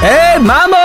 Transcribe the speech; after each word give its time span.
Hej, 0.00 0.38
mámo, 0.38 0.76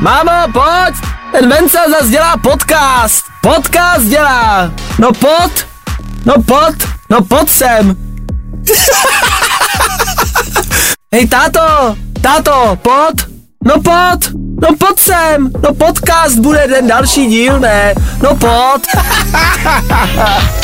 mámo, 0.00 0.52
pojď! 0.52 0.94
Ten 1.32 1.48
Venca 1.48 1.90
zase 1.90 2.08
dělá 2.08 2.36
podcast! 2.36 3.24
Podcast 3.42 4.04
dělá! 4.04 4.70
No 4.98 5.12
pod! 5.12 5.66
No 6.24 6.34
pod! 6.42 6.74
No 7.10 7.24
pod 7.24 7.50
sem! 7.50 7.96
Hej, 11.14 11.28
táto! 11.28 11.96
Táto, 12.20 12.78
pod! 12.82 13.14
No 13.64 13.74
pod! 13.74 14.18
No 14.60 14.76
pod 14.78 15.00
sem! 15.00 15.50
No 15.62 15.74
podcast 15.74 16.38
bude 16.38 16.68
ten 16.68 16.86
další 16.86 17.26
díl, 17.26 17.60
ne? 17.60 17.94
No 18.22 18.36
pod! 18.36 18.82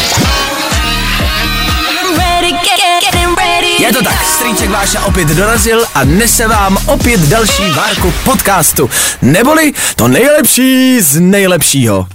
Je 3.78 3.92
to 3.92 4.02
tak, 4.02 4.24
strýček 4.24 4.70
Váša 4.70 5.04
opět 5.04 5.28
dorazil 5.28 5.84
a 5.94 6.04
nese 6.04 6.48
vám 6.48 6.78
opět 6.86 7.20
další 7.20 7.70
várku 7.70 8.12
podcastu. 8.24 8.90
Neboli 9.22 9.72
to 9.96 10.08
nejlepší 10.08 11.00
z 11.00 11.20
nejlepšího. 11.20 12.06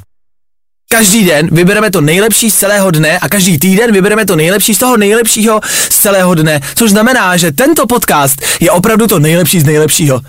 Každý 0.92 1.26
den 1.26 1.50
vybereme 1.52 1.92
to 1.92 2.02
nejlepší 2.02 2.52
z 2.52 2.56
celého 2.56 2.92
dne 2.92 3.20
a 3.20 3.30
každý 3.30 3.60
týden 3.60 3.92
vybereme 3.92 4.26
to 4.26 4.36
nejlepší 4.36 4.76
z 4.76 4.78
toho 4.78 4.98
nejlepšího 4.98 5.62
z 5.90 6.00
celého 6.00 6.36
dne, 6.36 6.60
což 6.76 6.92
znamená, 6.92 7.38
že 7.38 7.52
tento 7.52 7.88
podcast 7.88 8.42
je 8.60 8.72
opravdu 8.72 9.08
to 9.08 9.20
nejlepší 9.20 9.60
z 9.60 9.66
nejlepšího. 9.66 10.22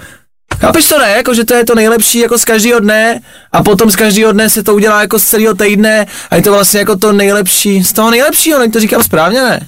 Chápeš 0.60 0.88
to 0.88 0.98
ne, 0.98 1.10
jako 1.10 1.34
že 1.34 1.44
to 1.44 1.54
je 1.54 1.64
to 1.64 1.74
nejlepší 1.74 2.18
jako 2.18 2.38
z 2.38 2.44
každého 2.44 2.80
dne 2.80 3.20
a 3.52 3.62
potom 3.62 3.90
z 3.90 3.96
každého 3.96 4.32
dne 4.32 4.50
se 4.50 4.62
to 4.62 4.74
udělá 4.74 5.00
jako 5.00 5.18
z 5.18 5.24
celého 5.24 5.54
týdne 5.54 6.06
a 6.30 6.36
je 6.36 6.42
to 6.42 6.52
vlastně 6.52 6.80
jako 6.80 6.96
to 6.96 7.12
nejlepší 7.12 7.84
z 7.84 7.92
toho 7.92 8.10
nejlepšího, 8.10 8.58
ne? 8.58 8.70
To 8.70 8.80
říkám 8.80 9.02
správně, 9.02 9.42
ne? 9.42 9.60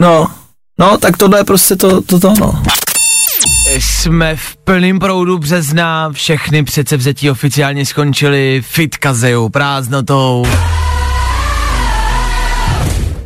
No, 0.00 0.41
no, 0.82 0.98
tak 0.98 1.16
tohle 1.16 1.38
je 1.38 1.44
prostě 1.44 1.76
to, 1.76 2.02
to, 2.02 2.20
to 2.20 2.34
no. 2.40 2.62
Jsme 3.78 4.36
v 4.36 4.56
plném 4.56 4.98
proudu 4.98 5.38
března, 5.38 6.10
všechny 6.12 6.64
předsevzetí 6.64 7.30
oficiálně 7.30 7.86
skončily 7.86 8.62
fitkazejou, 8.64 9.48
prázdnotou. 9.48 10.44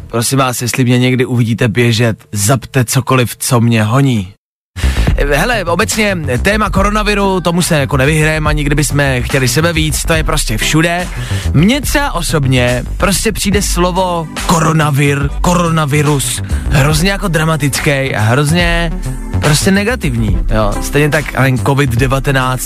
Prosím 0.07 0.39
vás, 0.39 0.63
jestli 0.63 0.85
mě 0.85 0.99
někdy 0.99 1.27
uvidíte 1.27 1.69
běžet, 1.69 2.25
zapte 2.33 2.85
cokoliv, 2.85 3.37
co 3.37 3.61
mě 3.61 3.83
honí. 3.83 4.36
Hele, 5.25 5.65
obecně 5.65 6.17
téma 6.43 6.71
koronaviru, 6.71 7.41
tomu 7.41 7.63
se 7.63 7.79
jako 7.79 7.97
nevyhrajeme, 7.97 8.49
ani 8.49 8.65
kdybychom 8.65 9.01
chtěli 9.21 9.49
sebe 9.49 9.73
víc, 9.73 10.05
to 10.05 10.13
je 10.13 10.25
prostě 10.25 10.59
všude. 10.59 11.09
Mně 11.53 11.81
třeba 11.81 12.13
osobně 12.13 12.85
prostě 12.97 13.33
přijde 13.33 13.63
slovo 13.63 14.29
koronavir, 14.47 15.29
koronavirus, 15.41 16.43
hrozně 16.71 17.11
jako 17.11 17.29
dramatický 17.29 18.15
a 18.15 18.21
hrozně 18.21 18.93
prostě 19.47 19.71
negativní, 19.71 20.39
jo. 20.55 20.73
Stejně 20.81 21.11
tak, 21.11 21.25
ale 21.39 21.51
COVID-19, 21.51 22.59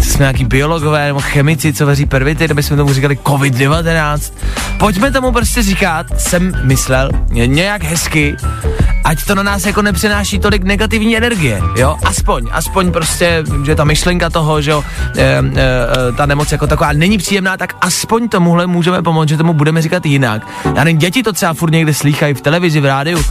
jsme 0.00 0.18
nějaký 0.18 0.44
biologové 0.44 1.06
nebo 1.06 1.20
chemici, 1.20 1.72
co 1.72 1.86
vaří 1.86 2.06
pervity, 2.06 2.44
kdyby 2.44 2.62
jsme 2.62 2.76
tomu 2.76 2.92
říkali 2.92 3.18
COVID-19. 3.24 4.32
Pojďme 4.78 5.10
tomu 5.10 5.32
prostě 5.32 5.62
říkat, 5.62 6.06
jsem 6.18 6.52
myslel, 6.62 7.10
nějak 7.30 7.84
hezky, 7.84 8.36
ať 9.04 9.24
to 9.24 9.34
na 9.34 9.42
nás 9.42 9.66
jako 9.66 9.82
nepřenáší 9.82 10.38
tolik 10.38 10.64
negativní 10.64 11.16
energie, 11.16 11.60
jo, 11.76 11.96
aspoň, 12.04 12.48
aspoň 12.52 12.92
prostě, 12.92 13.44
že 13.64 13.74
ta 13.74 13.84
myšlenka 13.84 14.30
toho, 14.30 14.62
že 14.62 14.70
jo, 14.70 14.84
e, 15.16 15.22
e, 15.22 15.42
ta 16.16 16.26
nemoc 16.26 16.52
jako 16.52 16.66
taková 16.66 16.92
není 16.92 17.18
příjemná, 17.18 17.56
tak 17.56 17.74
aspoň 17.80 18.28
tomuhle 18.28 18.66
můžeme 18.66 19.02
pomoct, 19.02 19.28
že 19.28 19.36
tomu 19.36 19.52
budeme 19.52 19.82
říkat 19.82 20.06
jinak. 20.06 20.46
Já 20.76 20.84
nevím, 20.84 20.98
děti 20.98 21.22
to 21.22 21.32
třeba 21.32 21.54
furt 21.54 21.70
někde 21.70 21.94
slýchají 21.94 22.34
v 22.34 22.40
televizi, 22.40 22.80
v 22.80 22.84
rádiu, 22.84 23.24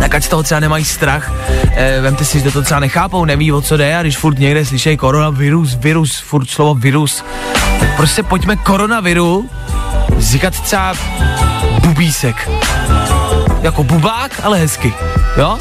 tak 0.00 0.14
ať 0.14 0.24
z 0.24 0.28
toho 0.28 0.42
třeba 0.42 0.60
nemají 0.60 0.84
strach. 0.84 1.32
E, 1.76 2.00
vemte 2.00 2.24
si, 2.24 2.40
že 2.40 2.50
to 2.50 2.62
třeba 2.62 2.80
nechápou, 2.80 3.24
neví 3.24 3.52
o 3.52 3.60
co 3.60 3.76
jde 3.76 3.96
a 3.96 4.02
když 4.02 4.18
furt 4.18 4.38
někde 4.38 4.64
slyšejí 4.64 4.96
koronavirus, 4.96 5.74
virus, 5.74 6.18
furt 6.18 6.50
slovo 6.50 6.74
virus, 6.74 7.24
tak 7.80 7.96
prostě 7.96 8.22
pojďme 8.22 8.56
koronaviru 8.56 9.50
říkat 10.18 10.60
třeba 10.60 10.94
bubísek. 11.80 12.50
Jako 13.62 13.84
bubák, 13.84 14.40
ale 14.42 14.58
hezky, 14.58 14.94
jo? 15.36 15.58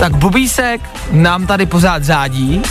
Tak 0.00 0.16
bubísek 0.16 0.80
nám 1.10 1.46
tady 1.46 1.66
pořád 1.66 2.04
zádí. 2.04 2.62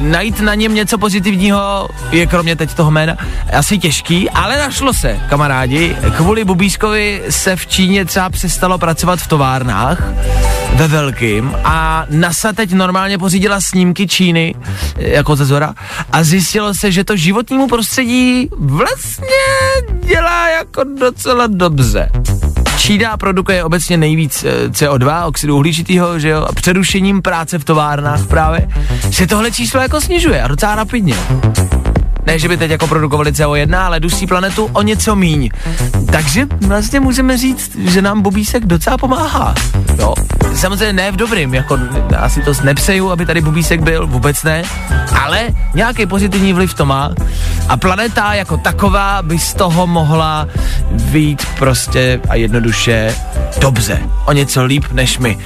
Najít 0.00 0.40
na 0.40 0.54
něm 0.54 0.74
něco 0.74 0.98
pozitivního 0.98 1.88
je 2.10 2.26
kromě 2.26 2.56
teď 2.56 2.74
toho 2.74 2.90
jména 2.90 3.16
asi 3.52 3.78
těžký, 3.78 4.30
ale 4.30 4.58
našlo 4.58 4.92
se, 4.92 5.20
kamarádi. 5.28 5.96
Kvůli 6.16 6.44
Bubískovi 6.44 7.22
se 7.30 7.56
v 7.56 7.66
Číně 7.66 8.04
třeba 8.04 8.30
přestalo 8.30 8.78
pracovat 8.78 9.20
v 9.20 9.26
továrnách 9.26 10.02
ve 10.74 10.88
velkým 10.88 11.56
a 11.64 12.06
NASA 12.10 12.52
teď 12.52 12.72
normálně 12.72 13.18
pořídila 13.18 13.60
snímky 13.60 14.06
Číny, 14.06 14.54
e, 14.98 15.08
jako 15.08 15.36
ze 15.36 15.44
zora, 15.44 15.74
a 16.12 16.24
zjistilo 16.24 16.74
se, 16.74 16.92
že 16.92 17.04
to 17.04 17.16
životnímu 17.16 17.68
prostředí 17.68 18.48
vlastně 18.58 19.26
dělá 20.04 20.48
jako 20.48 20.84
docela 20.84 21.46
dobře. 21.46 22.10
Čína 22.80 23.16
produkuje 23.16 23.64
obecně 23.64 23.96
nejvíc 23.96 24.44
eh, 24.44 24.68
CO2, 24.68 25.26
oxidu 25.26 25.56
uhličitého, 25.56 26.18
že 26.18 26.28
jo, 26.28 26.46
a 26.48 26.52
přerušením 26.52 27.22
práce 27.22 27.58
v 27.58 27.64
továrnách 27.64 28.26
právě 28.26 28.68
se 29.10 29.26
tohle 29.26 29.50
číslo 29.50 29.80
jako 29.80 30.00
snižuje 30.00 30.42
a 30.42 30.48
docela 30.48 30.74
rapidně. 30.74 31.14
Ne, 32.26 32.38
že 32.38 32.48
by 32.48 32.56
teď 32.56 32.70
jako 32.70 32.86
produkovali 32.86 33.32
CO1, 33.32 33.78
ale 33.78 34.00
dusí 34.00 34.26
planetu 34.26 34.70
o 34.72 34.82
něco 34.82 35.16
míň. 35.16 35.50
Takže 36.12 36.46
vlastně 36.66 37.00
můžeme 37.00 37.38
říct, 37.38 37.76
že 37.76 38.02
nám 38.02 38.22
Bubísek 38.22 38.66
docela 38.66 38.98
pomáhá. 38.98 39.54
Jo. 39.98 40.14
Samozřejmě 40.54 40.92
ne 40.92 41.12
v 41.12 41.16
dobrým, 41.16 41.54
jako 41.54 41.78
asi 42.18 42.42
to 42.42 42.52
nepřeju, 42.64 43.10
aby 43.10 43.26
tady 43.26 43.40
Bubísek 43.40 43.80
byl, 43.80 44.06
vůbec 44.06 44.42
ne, 44.42 44.62
ale 45.22 45.48
nějaký 45.74 46.06
pozitivní 46.06 46.52
vliv 46.52 46.74
to 46.74 46.86
má 46.86 47.14
a 47.68 47.76
planeta 47.76 48.34
jako 48.34 48.56
taková 48.56 49.22
by 49.22 49.38
z 49.38 49.54
toho 49.54 49.86
mohla 49.86 50.46
vyjít 50.90 51.46
prostě 51.58 52.20
a 52.28 52.34
jednoduše 52.34 53.14
dobře, 53.60 54.02
o 54.26 54.32
něco 54.32 54.64
líp 54.64 54.84
než 54.92 55.18
my. 55.18 55.38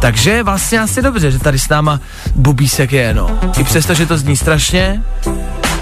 Takže 0.00 0.42
vlastně 0.42 0.80
asi 0.80 1.02
dobře, 1.02 1.30
že 1.30 1.38
tady 1.38 1.58
s 1.58 1.68
náma 1.68 2.00
Bubísek 2.34 2.92
je, 2.92 3.14
no. 3.14 3.38
I 3.58 3.64
přesto, 3.64 3.94
že 3.94 4.06
to 4.06 4.18
zní 4.18 4.36
strašně, 4.36 5.02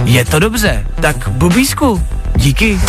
je 0.05 0.25
to 0.25 0.39
dobře. 0.39 0.87
Tak 1.01 1.29
Bubísku, 1.29 2.03
díky. 2.37 2.81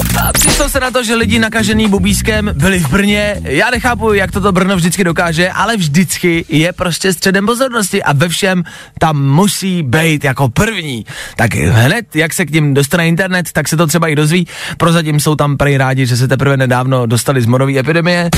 A 0.00 0.32
přišlo 0.32 0.68
se 0.68 0.80
na 0.80 0.90
to, 0.90 1.04
že 1.04 1.14
lidi 1.14 1.38
nakažený 1.38 1.88
bubískem 1.88 2.50
byli 2.54 2.78
v 2.78 2.88
Brně. 2.88 3.40
Já 3.44 3.70
nechápu, 3.70 4.12
jak 4.12 4.30
toto 4.30 4.52
Brno 4.52 4.76
vždycky 4.76 5.04
dokáže, 5.04 5.50
ale 5.50 5.76
vždycky 5.76 6.44
je 6.48 6.72
prostě 6.72 7.12
středem 7.12 7.46
pozornosti 7.46 8.02
a 8.02 8.12
ve 8.12 8.28
všem 8.28 8.62
tam 8.98 9.26
musí 9.26 9.82
být 9.82 10.24
jako 10.24 10.48
první. 10.48 11.06
Tak 11.36 11.54
hned, 11.54 12.16
jak 12.16 12.32
se 12.32 12.46
k 12.46 12.50
ním 12.50 12.74
dostane 12.74 13.08
internet, 13.08 13.52
tak 13.52 13.68
se 13.68 13.76
to 13.76 13.86
třeba 13.86 14.08
i 14.08 14.16
dozví. 14.16 14.46
Prozatím 14.76 15.20
jsou 15.20 15.34
tam 15.34 15.56
prej 15.56 15.76
rádi, 15.76 16.06
že 16.06 16.16
se 16.16 16.28
teprve 16.28 16.56
nedávno 16.56 17.06
dostali 17.06 17.42
z 17.42 17.46
morové 17.46 17.78
epidemie. 17.78 18.30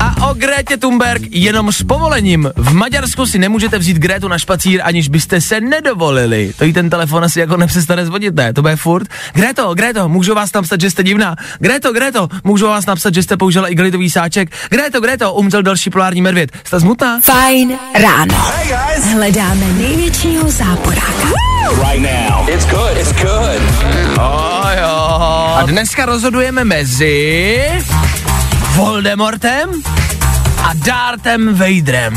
A 0.00 0.30
o 0.30 0.34
Grétě 0.34 0.76
Thunberg 0.76 1.22
jenom 1.30 1.72
s 1.72 1.82
povolením. 1.82 2.50
V 2.56 2.72
Maďarsku 2.72 3.26
si 3.26 3.38
nemůžete 3.38 3.78
vzít 3.78 3.96
Grétu 3.96 4.28
na 4.28 4.38
špacír, 4.38 4.80
aniž 4.84 5.08
byste 5.08 5.40
se 5.40 5.60
nedovolili. 5.60 6.52
To 6.58 6.64
jí 6.64 6.72
ten 6.72 6.90
telefon 6.90 7.24
asi 7.24 7.40
jako 7.40 7.56
nepřestane 7.56 8.06
zvonit, 8.06 8.34
ne? 8.34 8.52
To 8.52 8.62
bude 8.62 8.76
furt. 8.76 9.08
Gréto, 9.32 9.74
Gréto, 9.74 10.08
můžu 10.08 10.34
vás 10.34 10.52
napsat, 10.52 10.80
že 10.80 10.90
jste 10.90 11.02
divná. 11.02 11.36
Gréto, 11.58 11.92
Gréto, 11.92 12.28
můžu 12.44 12.66
vás 12.66 12.86
napsat, 12.86 13.14
že 13.14 13.22
jste 13.22 13.36
použila 13.36 13.68
igelitový 13.68 14.10
sáček. 14.10 14.50
Gréto, 14.70 15.00
Gréto, 15.00 15.32
umřel 15.32 15.62
další 15.62 15.90
polární 15.90 16.22
medvěd. 16.22 16.52
Jste 16.64 16.80
smutná? 16.80 17.20
Fajn 17.20 17.78
ráno. 18.02 18.34
Hledáme 19.12 19.72
největšího 19.72 20.50
záporáka. 20.50 21.28
right 21.80 22.02
now. 22.02 22.48
It's 22.48 22.64
good. 22.66 22.96
It's 22.96 23.12
good. 23.12 23.60
Oh, 24.18 24.70
jo. 24.80 24.96
A 25.56 25.62
dneska 25.66 26.06
rozhodujeme 26.06 26.64
mezi 26.64 27.60
Voldemortem 28.76 29.70
a 30.64 30.72
Dartem 30.86 31.54
Vaderem. 31.54 32.14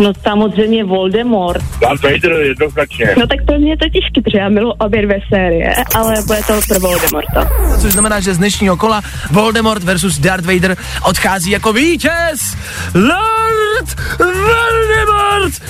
No 0.00 0.12
samozřejmě 0.22 0.84
Voldemort. 0.84 1.64
Darth 1.80 2.02
Vader 2.02 2.32
jednoznačně. 2.32 3.14
No 3.18 3.26
tak 3.26 3.44
pro 3.46 3.58
mě 3.58 3.76
to 3.76 3.88
těžké, 3.88 4.20
protože 4.24 4.38
já 4.38 4.48
miluji 4.48 4.72
obě 4.78 5.02
dvě 5.02 5.20
série, 5.28 5.74
ale 5.94 6.14
bude 6.26 6.40
to 6.46 6.60
pro 6.68 6.80
Voldemorta. 6.80 7.50
Což 7.80 7.92
znamená, 7.92 8.20
že 8.20 8.34
z 8.34 8.38
dnešního 8.38 8.76
kola 8.76 9.02
Voldemort 9.30 9.82
versus 9.82 10.18
Darth 10.18 10.46
Vader 10.46 10.76
odchází 11.02 11.50
jako 11.50 11.72
vítěz 11.72 12.56
Lord 12.94 14.00
Voldemort! 14.18 15.62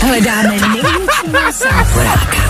Hledáme 0.00 0.48
největšího 0.48 1.52
záporáka. 1.52 2.49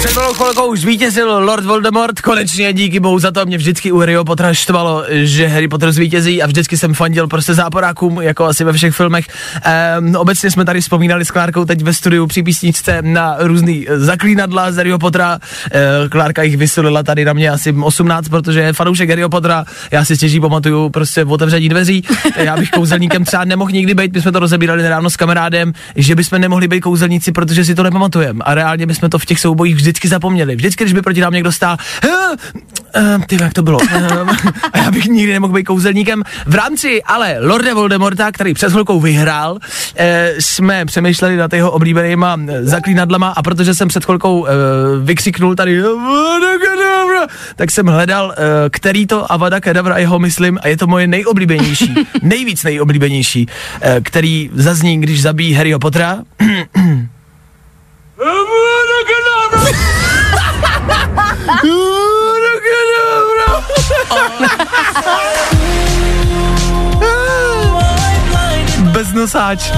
Před 0.00 0.16
malou 0.16 0.34
chvilkou 0.34 0.66
už 0.66 0.80
zvítězil 0.80 1.44
Lord 1.44 1.64
Voldemort, 1.64 2.20
konečně 2.20 2.72
díky 2.72 3.00
bohu 3.00 3.18
za 3.18 3.30
to 3.30 3.46
mě 3.46 3.56
vždycky 3.56 3.92
u 3.92 3.98
Harryho 3.98 4.24
Pottera 4.24 4.54
štvalo, 4.54 5.04
že 5.08 5.46
Harry 5.46 5.68
Potter 5.68 5.92
zvítězí 5.92 6.42
a 6.42 6.46
vždycky 6.46 6.76
jsem 6.76 6.94
fandil 6.94 7.26
prostě 7.26 7.54
záporákům, 7.54 8.22
jako 8.22 8.44
asi 8.44 8.64
ve 8.64 8.72
všech 8.72 8.94
filmech. 8.94 9.26
Ehm, 9.62 10.16
obecně 10.16 10.50
jsme 10.50 10.64
tady 10.64 10.80
vzpomínali 10.80 11.24
s 11.24 11.30
Klárkou 11.30 11.64
teď 11.64 11.82
ve 11.82 11.94
studiu 11.94 12.26
při 12.26 12.42
písničce 12.42 12.98
na 13.02 13.36
různý 13.38 13.86
zaklínadla 13.94 14.72
z 14.72 14.76
Harryho 14.76 14.98
Pottera. 14.98 15.38
Ehm, 15.70 16.08
Klárka 16.08 16.42
jich 16.42 16.56
vysolila 16.56 17.02
tady 17.02 17.24
na 17.24 17.32
mě 17.32 17.50
asi 17.50 17.72
18, 17.72 18.28
protože 18.28 18.60
je 18.60 18.72
fanoušek 18.72 19.08
Harryho 19.08 19.28
Pottera. 19.28 19.64
Já 19.90 20.04
si 20.04 20.16
stěží 20.16 20.40
pamatuju 20.40 20.90
prostě 20.90 21.24
v 21.24 21.32
otevření 21.32 21.68
dveří. 21.68 22.04
Já 22.36 22.56
bych 22.56 22.70
kouzelníkem 22.70 23.24
třeba 23.24 23.44
nemohl 23.44 23.70
nikdy 23.70 23.94
být, 23.94 24.12
my 24.12 24.22
jsme 24.22 24.32
to 24.32 24.38
rozebírali 24.38 24.82
nedávno 24.82 25.10
s 25.10 25.16
kamarádem, 25.16 25.72
že 25.96 26.14
bychom 26.14 26.40
nemohli 26.40 26.68
být 26.68 26.80
kouzelníci, 26.80 27.32
protože 27.32 27.64
si 27.64 27.74
to 27.74 27.82
nepamatujeme. 27.82 28.40
A 28.44 28.54
reálně 28.54 28.86
bychom 28.86 29.10
to 29.10 29.18
v 29.18 29.26
těch 29.26 29.40
soubojích 29.40 29.76
vždycky 29.90 30.08
zapomněli. 30.08 30.56
Vždycky, 30.56 30.84
když 30.84 30.94
by 30.94 31.02
proti 31.02 31.20
nám 31.20 31.32
někdo 31.32 31.52
stál, 31.52 31.76
uh, 32.96 33.22
ty 33.26 33.36
jak 33.40 33.52
to 33.52 33.62
bylo. 33.62 33.78
Uh, 33.78 34.30
a 34.72 34.78
já 34.84 34.90
bych 34.90 35.04
nikdy 35.04 35.32
nemohl 35.32 35.52
být 35.52 35.64
kouzelníkem. 35.64 36.22
V 36.46 36.54
rámci 36.54 37.02
ale 37.02 37.36
Lorda 37.40 37.74
Voldemorta, 37.74 38.32
který 38.32 38.54
před 38.54 38.70
chvilkou 38.70 39.00
vyhrál, 39.00 39.52
uh, 39.52 39.58
jsme 40.38 40.84
přemýšleli 40.84 41.36
nad 41.36 41.52
jeho 41.52 41.70
oblíbenýma 41.70 42.36
eh, 42.48 42.64
zaklínadlama 42.64 43.28
a 43.28 43.42
protože 43.42 43.74
jsem 43.74 43.88
před 43.88 44.04
chvilkou 44.04 44.40
uh, 44.40 44.48
vykřiknul 45.02 45.54
tady 45.54 45.82
Avada 45.82 47.26
tak 47.56 47.70
jsem 47.70 47.86
hledal, 47.86 48.26
uh, 48.26 48.34
který 48.70 49.06
to 49.06 49.32
Avada 49.32 49.60
Kedavra 49.60 49.98
jeho 49.98 50.18
myslím 50.18 50.58
a 50.62 50.68
je 50.68 50.76
to 50.76 50.86
moje 50.86 51.06
nejoblíbenější, 51.06 51.94
nejvíc 52.22 52.64
nejoblíbenější, 52.64 53.46
uh, 53.46 53.90
který 54.02 54.50
zazní, 54.54 55.00
když 55.00 55.22
zabíjí 55.22 55.54
Harryho 55.54 55.78
Pottera. 55.78 56.18
Avada! 58.20 59.29
Bez 68.78 69.12
nosáč. 69.12 69.72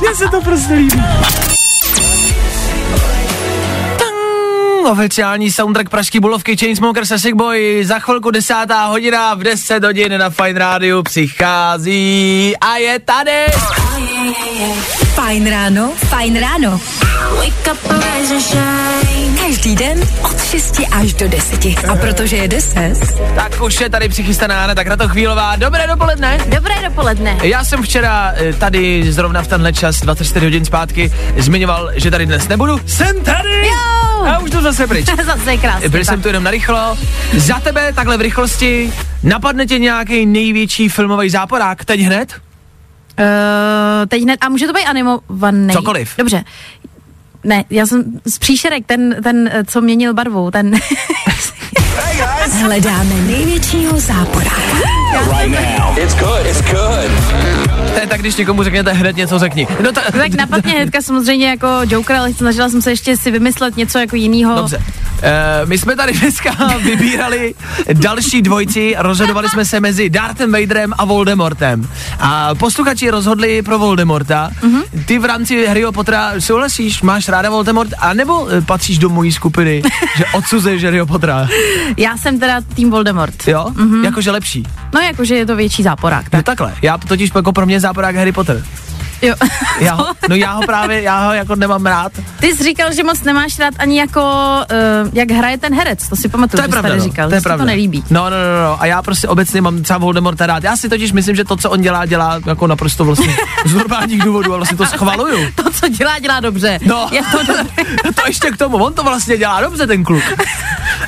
Mně 0.00 0.14
se 0.14 0.28
to 0.28 0.40
prostě 0.40 0.74
líbí. 0.74 1.02
Oficiální 4.86 5.52
soundtrack 5.52 5.88
Pražský 5.88 6.20
bulovky 6.20 6.56
Chainsmokers 6.56 7.10
a 7.10 7.18
Sick 7.18 7.34
Boy 7.34 7.84
za 7.84 7.98
chvilku 7.98 8.30
desátá 8.30 8.86
hodina 8.86 9.34
v 9.34 9.38
10 9.38 9.84
hodin 9.84 10.18
na 10.18 10.30
Fine 10.30 10.58
Rádiu 10.58 11.02
přichází 11.02 12.54
a 12.60 12.76
je 12.76 12.98
tady. 12.98 13.44
Fajn 15.14 15.50
ráno, 15.50 15.92
fajn 15.96 16.40
ráno. 16.40 16.80
Každý 19.40 19.76
den 19.76 20.00
od 20.22 20.44
6 20.44 20.80
až 20.92 21.12
do 21.14 21.28
10. 21.28 21.64
A 21.88 21.96
protože 21.96 22.36
je 22.36 22.48
10, 22.48 22.94
Tak 23.34 23.62
už 23.62 23.80
je 23.80 23.90
tady 23.90 24.08
přichystaná 24.08 24.64
Aneta 24.64 24.84
Kratochvílová. 24.84 25.56
Dobré 25.56 25.86
dopoledne. 25.86 26.38
Dobré 26.46 26.74
dopoledne. 26.88 27.38
Já 27.42 27.64
jsem 27.64 27.82
včera 27.82 28.32
eh, 28.36 28.52
tady 28.52 29.12
zrovna 29.12 29.42
v 29.42 29.46
tenhle 29.46 29.72
čas, 29.72 30.00
24 30.00 30.46
hodin 30.46 30.64
zpátky, 30.64 31.12
zmiňoval, 31.36 31.90
že 31.94 32.10
tady 32.10 32.26
dnes 32.26 32.48
nebudu. 32.48 32.80
Jsem 32.86 33.20
tady! 33.20 33.66
Jo! 33.66 33.97
A 34.28 34.38
už 34.38 34.50
to 34.50 34.62
zase 34.62 34.86
pryč. 34.86 35.06
Zase 35.24 35.50
je 35.50 35.58
krásně. 35.58 35.88
Byl 35.88 36.04
jsem 36.04 36.22
tu 36.22 36.28
jenom 36.28 36.44
narychlo. 36.44 36.98
Za 37.36 37.60
tebe, 37.60 37.92
takhle 37.92 38.16
v 38.16 38.20
rychlosti, 38.20 38.92
napadne 39.22 39.66
tě 39.66 39.78
nějaký 39.78 40.26
největší 40.26 40.88
filmový 40.88 41.30
záporák 41.30 41.84
teď 41.84 42.00
hned? 42.00 42.34
Uh, 43.18 43.26
teď 44.08 44.22
hned, 44.22 44.44
a 44.44 44.48
může 44.48 44.66
to 44.66 44.72
být 44.72 44.84
animovaný? 44.84 45.72
Cokoliv. 45.72 46.14
Dobře. 46.18 46.44
Ne, 47.44 47.64
já 47.70 47.86
jsem 47.86 48.04
z 48.24 48.38
příšerek, 48.38 48.86
ten, 48.86 49.16
ten, 49.22 49.50
co 49.66 49.80
měnil 49.80 50.14
barvu, 50.14 50.50
ten... 50.50 50.74
hledáme 52.62 53.14
největšího 53.14 54.00
záporáka. 54.00 54.78
Right 55.38 55.78
now. 55.78 55.98
It's 55.98 56.14
good. 56.14 56.46
It's 56.46 56.60
good. 56.60 57.77
To 57.98 58.02
je 58.02 58.08
tak, 58.08 58.20
když 58.20 58.36
někomu 58.36 58.62
řeknete 58.62 58.92
hned 58.92 59.16
něco, 59.16 59.38
řekni. 59.38 59.66
No 59.84 59.92
ta, 59.92 60.00
tak 60.00 60.34
napadně 60.34 60.72
hnedka 60.72 61.02
samozřejmě 61.02 61.48
jako 61.48 61.66
Joker, 61.88 62.16
ale 62.16 62.34
snažila 62.34 62.68
jsem 62.68 62.82
se 62.82 62.90
ještě 62.90 63.16
si 63.16 63.30
vymyslet 63.30 63.76
něco 63.76 63.98
jako 63.98 64.16
jinýho. 64.16 64.56
Dobře. 64.56 64.82
E, 65.22 65.66
my 65.66 65.78
jsme 65.78 65.96
tady 65.96 66.12
dneska 66.12 66.50
vybírali 66.82 67.54
další 67.92 68.42
dvojci, 68.42 68.94
rozhodovali 68.98 69.48
jsme 69.48 69.64
se 69.64 69.80
mezi 69.80 70.10
Darthem 70.10 70.52
Vaderem 70.52 70.92
a 70.98 71.04
Voldemortem. 71.04 71.88
A 72.20 72.54
posluchači 72.54 73.10
rozhodli 73.10 73.62
pro 73.62 73.78
Voldemorta. 73.78 74.50
Mhm. 74.62 74.78
Mm-hmm. 74.80 75.04
Ty 75.04 75.18
v 75.18 75.24
rámci 75.24 75.66
Harryho 75.66 75.92
Pottera 75.92 76.32
souhlasíš, 76.38 77.02
máš 77.02 77.28
ráda 77.28 77.50
Voldemort, 77.50 77.90
anebo 77.98 78.48
e, 78.50 78.60
patříš 78.60 78.98
do 78.98 79.08
mojí 79.08 79.32
skupiny, 79.32 79.82
že 80.16 80.24
odsuzuješ 80.32 80.84
Harryho 80.84 81.06
Pottera? 81.06 81.48
Já 81.96 82.16
jsem 82.16 82.40
teda 82.40 82.60
tým 82.74 82.90
Voldemort. 82.90 83.48
Jo? 83.48 83.66
Mhm. 83.70 83.88
Mm-hmm. 83.88 84.04
Jakože 84.04 84.30
lepší. 84.30 84.62
No 84.94 85.00
jakože 85.00 85.34
je 85.34 85.46
to 85.46 85.56
větší 85.56 85.82
záporák. 85.82 86.24
No 86.24 86.30
Tak. 86.30 86.44
takhle, 86.44 86.74
já 86.82 86.98
totiž 86.98 87.30
jako 87.34 87.52
pro 87.52 87.66
mě 87.66 87.80
záporák 87.88 88.16
Harry 88.16 88.32
Potter. 88.32 88.62
Jo. 89.22 89.34
Já 89.80 89.94
ho, 89.94 90.06
no 90.28 90.34
já 90.36 90.52
ho 90.52 90.62
právě, 90.62 91.02
já 91.02 91.26
ho 91.26 91.32
jako 91.32 91.56
nemám 91.56 91.86
rád. 91.86 92.12
Ty 92.40 92.56
jsi 92.56 92.64
říkal, 92.64 92.92
že 92.92 93.04
moc 93.04 93.22
nemáš 93.22 93.58
rád 93.58 93.74
ani 93.78 93.98
jako, 93.98 94.20
uh, 95.02 95.10
jak 95.12 95.30
hraje 95.30 95.58
ten 95.58 95.74
herec, 95.74 96.08
to 96.08 96.16
si 96.16 96.28
pamatuju, 96.28 96.56
To 96.58 96.62
je 96.62 96.62
že 96.62 96.66
jsi 96.66 96.70
pravda, 96.70 96.88
tady 96.88 96.98
no. 97.00 97.04
říkal, 97.04 97.28
to 97.28 97.34
je 97.34 97.40
pravda. 97.40 97.64
to 97.64 97.66
nelíbí. 97.66 98.04
No, 98.10 98.24
no, 98.24 98.30
no, 98.30 98.62
no, 98.68 98.82
a 98.82 98.86
já 98.86 99.02
prostě 99.02 99.28
obecně 99.28 99.60
mám 99.60 99.82
třeba 99.82 99.98
Voldemorta 99.98 100.46
rád. 100.46 100.64
Já 100.64 100.76
si 100.76 100.88
totiž 100.88 101.12
myslím, 101.12 101.36
že 101.36 101.44
to, 101.44 101.56
co 101.56 101.70
on 101.70 101.80
dělá, 101.80 102.06
dělá 102.06 102.40
jako 102.46 102.66
naprosto 102.66 103.04
vlastně 103.04 103.36
z 103.64 103.74
normálních 103.74 104.22
důvodů 104.22 104.54
a 104.54 104.56
vlastně 104.56 104.76
to 104.76 104.86
schvaluju. 104.86 105.38
To, 105.54 105.70
co 105.70 105.88
dělá, 105.88 106.18
dělá 106.18 106.40
dobře. 106.40 106.78
No, 106.86 107.08
Je 107.12 107.22
to 107.22 107.38
to 108.14 108.22
ještě 108.26 108.50
k 108.50 108.56
tomu, 108.56 108.76
on 108.76 108.92
to 108.94 109.02
vlastně 109.02 109.36
dělá 109.36 109.60
dobře, 109.60 109.86
ten 109.86 110.04
kluk. 110.04 110.22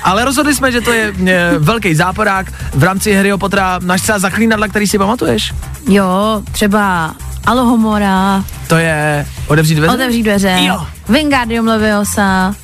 Ale 0.02 0.24
rozhodli 0.24 0.54
jsme, 0.54 0.72
že 0.72 0.80
to 0.80 0.92
je 0.92 1.14
e, 1.26 1.58
velký 1.58 1.94
záporák 1.94 2.52
v 2.74 2.82
rámci 2.82 3.14
Harryho 3.14 3.38
Pottera. 3.38 3.78
Máš 3.82 4.02
třeba 4.02 4.18
zaklínadla, 4.18 4.68
který 4.68 4.86
si 4.86 4.98
pamatuješ? 4.98 5.54
Jo, 5.88 6.42
třeba 6.52 7.14
Alohomora, 7.46 8.44
To 8.68 8.76
je 8.76 9.26
otevřít 9.46 9.74
dveře? 9.74 9.94
Otevřít 9.94 10.22
dveře, 10.22 10.56
Jo. 10.60 10.86
Wingardium 11.08 11.66
Leviosa, 11.66 12.54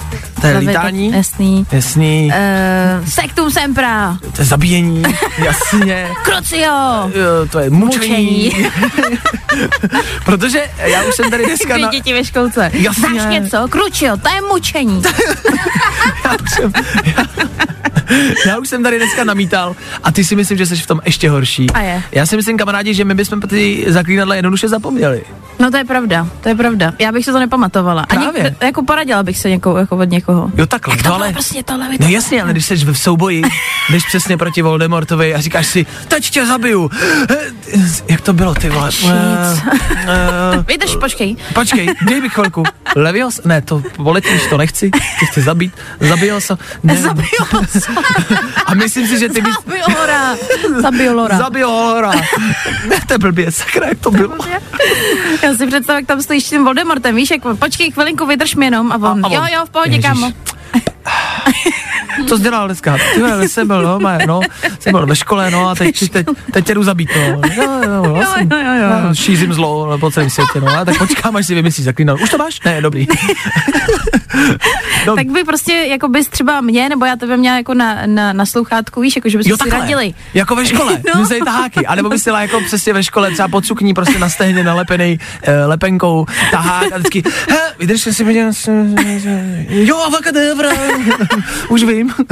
To 0.40 0.46
je 0.46 0.54
Levit- 0.54 0.68
lítání? 0.68 1.12
Jasný. 1.12 1.66
Jasný. 1.72 2.32
Uh, 3.00 3.08
Sectum 3.08 3.50
Sempra, 3.50 4.18
To 4.36 4.42
je 4.42 4.44
zabíjení, 4.44 5.02
jasně. 5.38 6.08
Crucio, 6.24 7.10
Jo, 7.14 7.46
to 7.50 7.58
je 7.58 7.70
mučení. 7.70 8.06
Mučení. 8.06 8.66
Protože 10.24 10.62
já 10.78 11.02
už 11.04 11.14
jsem 11.14 11.30
tady 11.30 11.44
dneska 11.46 11.74
dvě 11.74 11.84
na... 11.86 11.90
děti 11.92 12.12
ve 12.12 12.24
školce. 12.24 12.70
Jasně. 12.72 13.08
Znáš 13.08 13.32
něco? 13.40 13.68
Crucio, 13.72 14.16
to 14.16 14.28
je 14.34 14.40
mučení. 14.52 15.02
já, 16.24 16.36
jsem, 16.54 16.72
já, 17.04 17.24
já 18.46 18.58
už 18.58 18.68
jsem 18.68 18.82
tady 18.82 18.96
dneska 18.96 19.24
namítal 19.24 19.76
a 20.02 20.12
ty 20.12 20.24
si 20.24 20.36
myslím, 20.36 20.58
že 20.58 20.66
jsi 20.66 20.76
v 20.76 20.86
tom 20.86 21.00
ještě 21.04 21.30
horší. 21.30 21.70
A 21.70 21.80
je. 21.80 22.02
Já 22.12 22.26
si 22.26 22.36
myslím, 22.36 22.58
kamarádi, 22.58 22.94
že 22.94 23.04
my 23.04 23.14
bychom 23.14 23.40
ty 23.40 23.84
zaklínadla 23.88 24.34
jednoduše 24.34 24.68
zapomněli. 24.68 25.22
No 25.58 25.70
to 25.70 25.76
je 25.76 25.84
pravda, 25.84 26.28
to 26.40 26.48
je 26.48 26.54
pravda. 26.54 26.92
Já 26.98 27.12
bych 27.12 27.24
se 27.24 27.32
to 27.32 27.38
nepamatovala. 27.38 28.06
Ani 28.08 28.20
Právě. 28.20 28.56
jako 28.62 28.82
poradila 28.82 29.22
bych 29.22 29.38
se 29.38 29.50
někou, 29.50 29.76
jako 29.76 29.96
od 29.96 30.10
někoho. 30.10 30.50
Jo, 30.56 30.66
takhle. 30.66 30.94
Jak 30.94 31.02
to 31.02 31.08
no, 31.08 31.14
ale... 31.14 31.32
prostě 31.32 31.62
tohle 31.62 31.88
no 32.00 32.08
jasně, 32.08 32.42
ale 32.42 32.52
když 32.52 32.66
jsi 32.66 32.76
v 32.76 32.98
souboji, 32.98 33.42
jdeš 33.90 34.06
přesně 34.06 34.36
proti 34.36 34.62
Voldemortovi 34.62 35.34
a 35.34 35.40
říkáš 35.40 35.66
si, 35.66 35.86
teď 36.08 36.30
tě 36.30 36.46
zabiju. 36.46 36.90
Jak 38.08 38.20
to 38.20 38.32
bylo, 38.32 38.54
ty 38.54 38.68
vole? 38.68 38.92
Shit. 38.92 39.10
Eh, 39.10 40.64
Vydrž, 40.68 40.96
počkej. 41.00 41.36
Počkej, 41.54 41.86
dej 42.06 42.20
mi 42.20 42.28
chvilku. 42.28 42.62
Levios? 42.96 43.40
Ne, 43.44 43.60
to 43.62 43.82
poletíš, 43.96 44.46
to 44.50 44.56
nechci. 44.56 44.90
Ty 44.90 45.26
chci 45.26 45.42
zabít. 45.42 45.72
Zabijel 46.00 46.40
se. 46.40 46.56
Se. 46.98 47.08
A 48.66 48.74
myslím 48.74 49.06
si, 49.06 49.18
že 49.18 49.28
ty 49.28 49.40
bys... 49.40 49.54
Zabiolora. 49.66 50.36
Zabiolora. 50.82 51.38
Zabil 51.38 51.68
Holora. 51.68 52.12
Ne, 52.88 52.96
to 53.06 53.14
je 53.14 53.18
blbě, 53.18 53.52
sakra, 53.52 53.88
jak 53.88 53.98
to 53.98 54.10
bylo. 54.10 54.34
Já 55.42 55.54
si 55.54 55.66
představuji, 55.66 55.98
jak 56.00 56.06
tam 56.06 56.22
stojíš 56.22 56.44
s 56.46 56.50
tím 56.50 56.64
Voldemortem, 56.64 57.14
víš, 57.16 57.30
jak 57.30 57.40
počkej 57.58 57.90
chvilinku, 57.90 58.26
vydrž 58.26 58.54
mi 58.54 58.64
jenom 58.64 58.92
a 58.92 58.94
on, 58.94 59.02
A- 59.04 59.08
a 59.22 59.26
on, 59.26 59.32
jo, 59.32 59.42
jo, 59.54 59.66
v 59.66 59.70
pohodě, 59.70 59.90
Ježiš. 59.90 60.04
kámo. 60.06 60.32
Co 62.28 62.36
jsi 62.36 62.42
dělal 62.42 62.66
dneska? 62.68 62.96
Ty 63.14 63.20
vole, 63.20 63.48
jsem 63.48 63.66
byl, 63.66 63.82
no, 63.82 64.00
má- 64.00 64.18
no, 64.26 64.40
jsem 64.78 64.92
byl 64.92 65.06
ve 65.06 65.16
škole, 65.16 65.50
no 65.50 65.68
a 65.68 65.74
teď, 65.74 66.10
teď, 66.10 66.26
teď 66.52 66.66
tě 66.66 66.74
jdu 66.74 66.82
zabít, 66.82 67.10
no. 67.16 67.22
Jo, 67.22 67.40
jo, 67.84 68.04
jo, 68.04 68.24
jsem, 68.34 68.48
jo, 68.52 68.58
jo, 68.58 68.72
jo. 68.74 68.90
já 69.06 69.14
šířím 69.14 69.52
zlo 69.52 69.98
po 69.98 70.10
celém 70.10 70.30
světě, 70.30 70.60
no. 70.60 70.68
A 70.78 70.84
tak 70.84 70.98
počkám, 70.98 71.36
až 71.36 71.46
si 71.46 71.54
vymyslíš 71.54 71.84
zaklínat. 71.84 72.20
Už 72.20 72.30
to 72.30 72.38
máš? 72.38 72.60
Ne, 72.64 72.80
dobrý. 72.82 73.06
no, 75.06 75.16
Tak 75.16 75.26
by 75.26 75.44
prostě, 75.44 75.72
jako 75.72 76.08
bys 76.08 76.28
třeba 76.28 76.60
mě, 76.60 76.88
nebo 76.88 77.04
já 77.04 77.16
tebe 77.16 77.36
měla 77.36 77.56
jako 77.56 77.74
na, 77.74 77.98
na, 78.06 78.32
na 78.32 78.46
sluchátku, 78.46 79.00
víš, 79.00 79.16
jako 79.16 79.28
že 79.28 79.38
bychom 79.38 79.50
Jo, 79.50 79.56
si 79.62 79.70
radili. 79.70 80.14
Jako 80.34 80.56
ve 80.56 80.66
škole, 80.66 80.98
No. 81.14 81.20
no. 81.22 81.44
taháky. 81.44 81.86
A 81.86 81.94
nebo 81.94 82.08
bys 82.08 82.26
jela 82.26 82.42
jako 82.42 82.60
přesně 82.60 82.92
ve 82.92 83.02
škole, 83.04 83.30
třeba 83.30 83.48
pod 83.48 83.66
sukní, 83.66 83.94
prostě 83.94 84.18
na 84.18 84.28
stehně 84.28 84.64
nalepený 84.64 85.18
uh, 85.48 85.54
lepenkou, 85.68 86.26
tahák 86.50 86.92
a 86.92 86.98
vždycky, 86.98 87.22
he, 87.50 87.58
vydrž 87.78 88.00
si 88.00 88.24
viděl, 88.24 88.50
jo, 89.68 89.96
avakadevra, 90.06 90.70
už 91.68 91.82
vím. 91.82 92.14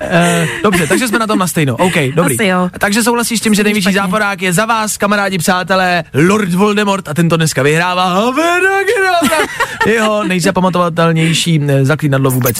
Eh, 0.00 0.48
dobře, 0.62 0.86
takže 0.86 1.08
jsme 1.08 1.18
na 1.18 1.26
tom 1.26 1.38
na 1.38 1.46
stejno. 1.46 1.76
OK, 1.76 1.94
dobrý. 2.14 2.34
Asi 2.38 2.46
jo. 2.46 2.70
Takže 2.78 3.02
souhlasíš 3.02 3.38
s 3.38 3.42
tím, 3.42 3.54
že 3.54 3.64
nejvyšší 3.64 3.82
špatně. 3.82 4.00
záporák 4.00 4.42
je 4.42 4.52
za 4.52 4.64
vás, 4.66 4.96
kamarádi, 4.96 5.38
přátelé, 5.38 6.04
Lord 6.14 6.54
Voldemort 6.54 7.08
a 7.08 7.14
ten 7.14 7.28
to 7.28 7.36
dneska 7.36 7.62
vyhrává. 7.62 8.32
Jeho 9.86 10.24
nejzapamatovatelnější 10.24 11.60
eh, 11.68 11.84
zaklínadlo 11.84 12.30
vůbec. 12.30 12.56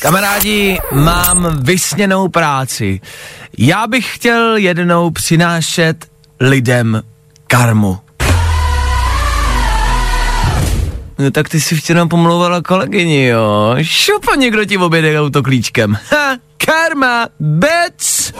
Kamarádi, 0.00 0.78
mám 0.92 1.58
vysněnou 1.62 2.28
práci. 2.28 3.00
Já 3.58 3.86
bych 3.86 4.14
chtěl 4.14 4.56
jednou 4.56 5.10
přinášet 5.10 6.06
lidem 6.40 7.02
karmu. 7.46 7.98
No 11.18 11.30
tak 11.30 11.48
ty 11.48 11.60
si 11.60 11.76
včera 11.76 12.06
pomlouvala 12.06 12.62
kolegyni, 12.62 13.24
jo? 13.24 13.76
Šupa, 13.82 14.34
někdo 14.34 14.64
ti 14.64 14.78
objede 14.78 15.20
autoklíčkem. 15.20 15.98
Ha, 16.10 16.36
karma, 16.58 17.28
bitch! 17.40 18.34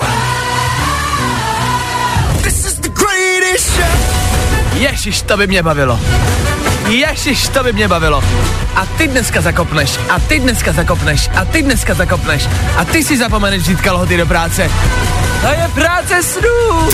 This 2.43 2.67
is 2.67 2.75
the 2.75 2.89
greatest 2.89 3.77
show. 3.77 4.15
Ježiš, 4.79 5.23
to 5.23 5.37
by 5.37 5.47
mě 5.47 5.63
bavilo. 5.63 6.01
Ježiš, 6.89 7.49
to 7.49 7.63
by 7.63 7.73
mě 7.73 7.89
bavilo. 7.89 8.25
A 8.75 8.87
ty 8.87 9.09
dneska 9.09 9.41
zakopneš, 9.41 9.99
a 10.09 10.21
ty 10.21 10.39
dneska 10.41 10.73
zakopneš, 10.73 11.31
a 11.37 11.45
ty 11.45 11.63
dneska 11.63 11.95
zakopneš, 11.95 12.49
a 12.77 12.85
ty 12.85 13.05
si 13.05 13.17
zapomeneš 13.17 13.63
vzít 13.63 13.81
kalhoty 13.81 14.17
do 14.17 14.27
práce. 14.27 14.71
To 15.41 15.47
je 15.47 15.71
práce 15.75 16.23
snů! 16.23 16.89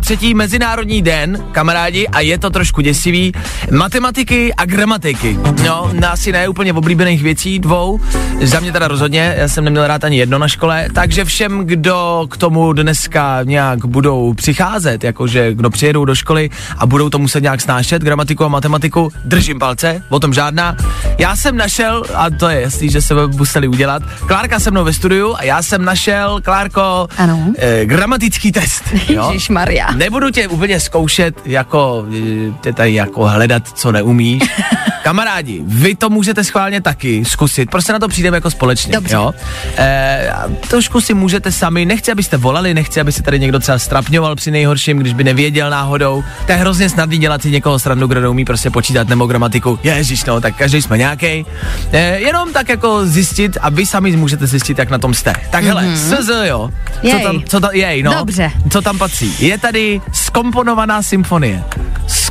4. 0.00 0.34
Mezinárodní 0.34 1.02
den, 1.02 1.44
kamarádi, 1.52 2.08
a 2.08 2.20
je 2.20 2.38
to 2.38 2.50
trošku 2.50 2.80
děsivý, 2.80 3.32
matematiky 3.70 4.54
a 4.54 4.64
gramatiky. 4.64 5.38
No, 5.66 5.90
asi 6.10 6.32
ne 6.32 6.48
úplně 6.48 6.72
oblíbených 6.72 7.22
věcí 7.22 7.58
dvou, 7.58 8.00
za 8.42 8.60
mě 8.60 8.72
teda 8.72 8.88
rozhodně, 8.88 9.34
já 9.38 9.48
jsem 9.48 9.64
neměl 9.64 9.86
rád 9.86 10.04
ani 10.04 10.16
jedno 10.18 10.38
na 10.38 10.48
škole, 10.48 10.88
takže 10.94 11.24
všem, 11.24 11.64
kdo 11.66 12.26
k 12.30 12.36
tomu 12.36 12.72
dneska 12.72 13.40
nějak 13.44 13.84
budou 13.86 14.34
přicházet, 14.34 15.04
jakože 15.04 15.54
kdo 15.54 15.70
přijedou 15.70 16.04
do 16.04 16.14
školy 16.14 16.50
a 16.78 16.86
budou 16.86 17.10
to 17.10 17.18
muset 17.18 17.40
nějak 17.42 17.60
snášet, 17.60 18.02
gramatiku 18.02 18.44
a 18.44 18.48
matematiku, 18.48 19.10
držím 19.24 19.58
palce, 19.58 20.02
o 20.08 20.20
tom 20.20 20.34
žádná. 20.34 20.76
Já 21.18 21.36
jsem 21.36 21.56
našel, 21.56 22.02
a 22.14 22.30
to 22.30 22.48
je 22.48 22.60
jasný, 22.60 22.90
že 22.90 23.02
se 23.02 23.14
museli 23.26 23.68
udělat, 23.68 24.02
Klárka 24.26 24.60
se 24.60 24.70
mnou 24.70 24.84
ve 24.84 24.92
studiu 24.92 25.34
a 25.36 25.44
já 25.44 25.62
jsem 25.62 25.84
našel, 25.84 26.40
Klárko, 26.44 27.08
Ano. 27.18 27.52
eh, 27.58 27.86
gramatický 27.86 28.52
test. 28.52 28.84
Jo? 29.08 29.32
Maria. 29.48 29.92
Nebudu 29.92 30.30
tě 30.30 30.48
úplně 30.48 30.80
zkoušet, 30.80 31.34
jako 31.44 32.06
eh, 32.48 32.52
tě 32.60 32.72
tady 32.72 32.94
jako 32.94 33.24
hledat, 33.24 33.68
co 33.68 33.92
neumíš. 33.92 34.42
Kamarádi, 35.04 35.62
vy 35.66 35.94
to 35.94 36.10
můžete 36.10 36.44
schválně 36.44 36.80
taky 36.80 37.24
zkusit, 37.24 37.70
prostě 37.70 37.92
na 37.92 37.98
to 37.98 38.08
přijdeme 38.08 38.36
jako 38.36 38.50
společně. 38.50 38.92
Dobře. 38.92 39.14
Jo? 39.14 39.34
E, 39.78 40.32
trošku 40.68 41.00
si 41.00 41.14
můžete 41.14 41.52
sami, 41.52 41.84
nechci, 41.84 42.12
abyste 42.12 42.36
volali, 42.36 42.74
nechci, 42.74 43.00
aby 43.00 43.12
se 43.12 43.22
tady 43.22 43.40
někdo 43.40 43.58
třeba 43.58 43.78
strapňoval 43.78 44.36
při 44.36 44.50
nejhorším, 44.50 44.98
když 44.98 45.12
by 45.12 45.24
nevěděl 45.24 45.70
náhodou. 45.70 46.24
To 46.46 46.52
je 46.52 46.58
hrozně 46.58 46.88
snadný 46.88 47.18
dělat 47.18 47.42
si 47.42 47.50
někoho 47.50 47.78
srandu, 47.78 48.06
kdo 48.06 48.20
neumí 48.20 48.44
prostě 48.44 48.70
počítat 48.70 49.08
nebo 49.08 49.26
gramatiku. 49.26 49.78
Ježíš, 49.82 50.24
no, 50.24 50.40
tak 50.40 50.56
každý 50.56 50.82
jsme 50.82 50.98
nějaký. 50.98 51.46
E, 51.92 52.18
jenom 52.18 52.52
tak 52.52 52.68
jako 52.68 53.06
zjistit 53.06 53.58
a 53.60 53.70
vy 53.70 53.86
sami 53.86 54.16
můžete 54.16 54.46
zjistit, 54.46 54.78
jak 54.78 54.90
na 54.90 54.98
tom 54.98 55.14
jste. 55.14 55.32
Tak 55.50 55.64
hele, 55.64 55.82
mm-hmm. 55.82 56.22
SZ, 56.22 56.30
jo. 56.48 56.70
Co 57.00 57.06
Jej. 57.06 57.22
tam, 57.22 57.42
co 57.42 57.60
tam, 57.60 57.70
jej, 57.72 58.02
no. 58.02 58.14
Dobře. 58.14 58.50
Co 58.70 58.82
tam 58.82 58.98
patří? 58.98 59.46
Je 59.46 59.58
tady 59.58 60.00
skomponovaná 60.12 61.02
symfonie. 61.02 61.64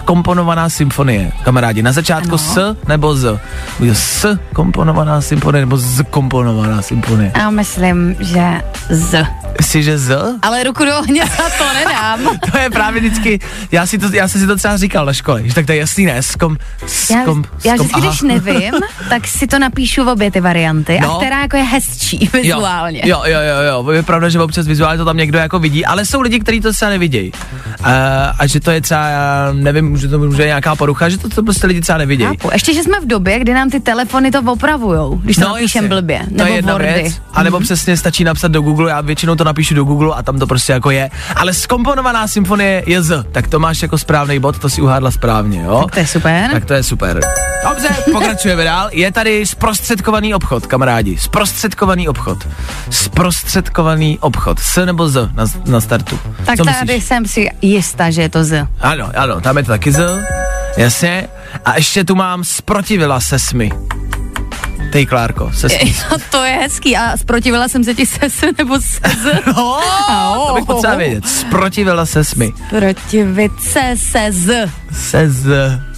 Skomponovaná 0.04 0.70
symfonie, 0.70 1.32
kamarádi. 1.44 1.82
Na 1.84 1.92
začátku 1.92 2.36
Ano. 2.36 2.38
S 2.38 2.76
nebo 2.88 3.16
Z? 3.16 3.40
Bude 3.80 3.96
S 3.96 4.38
komponovaná 4.54 5.22
symfonie 5.22 5.62
nebo 5.64 5.78
Z 5.78 6.04
komponovaná 6.10 6.82
symfonie? 6.82 7.32
Já 7.38 7.50
myslím, 7.50 8.16
že 8.20 8.62
z. 8.90 9.26
Jsi, 9.62 9.84
že 9.84 9.98
Z? 9.98 10.12
Ale 10.42 10.64
ruku 10.64 10.86
do 10.86 11.00
ohně 11.00 11.26
za 11.26 11.44
to 11.58 11.74
nedám. 11.74 12.20
To 12.52 12.58
je 12.58 12.70
právě 12.70 13.02
vždycky, 13.02 13.40
já, 13.72 13.86
si 13.86 13.98
to, 13.98 14.10
já 14.14 14.28
jsem 14.28 14.42
si 14.42 14.48
to 14.48 14.56
třeba 14.56 14.78
říkal 14.78 15.06
na 15.06 15.14
škole, 15.14 15.42
že 15.46 15.54
tak 15.56 15.66
to 15.66 15.72
je 15.72 15.78
jasný, 15.78 16.06
ne? 16.06 16.24
Skom, 16.24 16.58
Já, 17.10 17.22
skom, 17.22 17.44
já 17.66 17.74
skom, 17.76 17.88
vždycky, 17.88 18.02
když 18.08 18.22
nevím, 18.22 18.74
tak 19.10 19.28
si 19.28 19.48
to 19.48 19.60
napíšu 19.60 20.04
v 20.06 20.08
obě 20.08 20.32
ty 20.32 20.42
varianty. 20.42 21.00
No. 21.02 21.16
A 21.16 21.18
která 21.18 21.42
jako 21.42 21.58
je 21.58 21.64
hezčí 21.64 22.30
vizuálně. 22.34 23.02
Jo, 23.06 23.22
jo, 23.26 23.40
jo, 23.42 23.84
jo, 23.84 23.92
je 23.92 24.04
pravda, 24.04 24.30
že 24.30 24.40
občas 24.42 24.68
vizuálně 24.68 24.98
to 24.98 25.06
tam 25.06 25.18
někdo 25.18 25.38
jako 25.38 25.60
vidí, 25.60 25.86
ale 25.86 26.06
jsou 26.06 26.22
lidi, 26.22 26.40
kteří 26.40 26.62
to 26.62 26.74
třeba 26.74 26.92
nevidějí. 26.92 27.32
Uh, 27.80 27.88
a 28.40 28.48
že 28.48 28.60
to 28.60 28.72
je 28.72 28.82
třeba, 28.82 29.08
já 29.10 29.50
nevím, 29.54 29.93
že 29.98 30.08
to 30.08 30.20
může 30.20 30.46
nějaká 30.46 30.76
porucha, 30.76 31.10
že 31.10 31.18
to, 31.18 31.30
to 31.30 31.44
prostě 31.44 31.68
lidi 31.68 31.82
třeba 31.82 31.98
nevidějí. 31.98 32.28
Chápu. 32.30 32.50
Ještě, 32.54 32.74
že 32.74 32.84
jsme 32.84 33.00
v 33.02 33.06
době, 33.08 33.40
kdy 33.40 33.54
nám 33.54 33.70
ty 33.70 33.80
telefony 33.80 34.32
to 34.32 34.40
opravujou, 34.52 35.16
když 35.24 35.36
to 35.36 35.42
no, 35.42 35.48
napíšem 35.48 35.84
jasně. 35.84 35.96
blbě. 35.96 36.20
To 36.30 36.36
Nebo 36.36 36.50
je 36.50 36.56
jedna 36.56 36.74
Wordy. 36.74 36.94
věc. 36.94 37.22
A 37.34 37.44
nebo 37.44 37.60
přesně 37.60 37.98
stačí 37.98 38.24
napsat 38.24 38.48
do 38.52 38.62
Google, 38.62 38.90
já 38.90 39.02
většinou 39.02 39.36
to 39.36 39.44
napíšu 39.44 39.76
do 39.76 39.84
Google 39.84 40.16
a 40.16 40.24
tam 40.24 40.40
to 40.40 40.48
prostě 40.48 40.74
jako 40.74 40.92
je. 40.92 41.10
Ale 41.36 41.54
skomponovaná 41.54 42.28
symfonie 42.28 42.84
je 42.86 43.02
Z, 43.04 43.26
tak 43.32 43.48
to 43.48 43.60
máš 43.60 43.82
jako 43.82 43.98
správný 43.98 44.40
bod, 44.40 44.60
to 44.60 44.70
si 44.70 44.82
uhádla 44.82 45.12
správně, 45.12 45.62
jo? 45.62 45.82
Tak 45.86 45.94
to 45.94 46.00
je 46.00 46.08
super. 46.08 46.50
Tak 46.52 46.66
to 46.66 46.74
je 46.74 46.84
super. 46.84 47.20
Dobře, 47.70 47.88
pokračujeme 48.12 48.64
dál. 48.64 48.90
Je 48.92 49.12
tady 49.12 49.46
zprostředkovaný 49.46 50.34
obchod, 50.34 50.68
kamarádi. 50.68 51.18
Zprostředkovaný 51.18 52.08
obchod. 52.08 52.48
Zprostředkovaný 52.90 54.20
obchod. 54.20 54.60
S 54.60 54.86
nebo 54.86 55.10
Z 55.10 55.30
na, 55.36 55.46
na 55.66 55.82
startu. 55.82 56.20
Tak 56.46 56.58
Co 56.58 56.64
tady 56.66 56.78
myslíš? 56.86 57.04
jsem 57.04 57.26
si 57.26 57.50
jistá, 57.62 58.10
že 58.12 58.22
je 58.22 58.30
to 58.30 58.44
z. 58.44 58.68
Ano, 58.82 59.10
ano, 59.16 59.42
tam 59.42 59.58
je 59.58 59.64
to 59.64 59.72
taky 59.72 59.83
Z. 59.92 60.20
Jasně. 60.78 61.28
A 61.66 61.76
ještě 61.76 62.04
tu 62.04 62.16
mám 62.16 62.44
sprotivila 62.44 63.20
se 63.20 63.40
smi. 63.40 63.72
Tej, 64.92 65.06
Klárko, 65.06 65.52
se 65.54 65.70
smi. 65.70 65.96
No, 66.12 66.18
to 66.32 66.44
je 66.44 66.54
hezký. 66.54 66.98
A 66.98 67.18
zprotivila 67.18 67.68
jsem 67.68 67.84
se 67.84 67.94
ti 67.94 68.06
se 68.06 68.30
s 68.30 68.42
nebo 68.58 68.82
se 68.82 69.00
z. 69.24 69.42
Oh, 69.56 70.48
to 70.48 70.54
bych 70.56 70.66
potřeba 70.66 70.96
vědět. 70.96 71.28
Sprotivila 71.28 72.06
se 72.06 72.24
smi. 72.24 72.54
Protivit 72.70 73.52
se 73.62 73.94
se 73.96 74.28
z. 74.32 74.70
Se 74.92 75.30
z. 75.30 75.50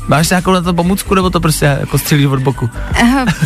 Máš 0.08 0.30
nějakou 0.30 0.52
na 0.52 0.62
to 0.62 0.74
pomůcku, 0.74 1.16
nebo 1.16 1.30
to 1.30 1.40
prostě 1.40 1.66
jako 1.66 1.98
střílíš 1.98 2.26
od 2.26 2.40
boku? 2.40 2.70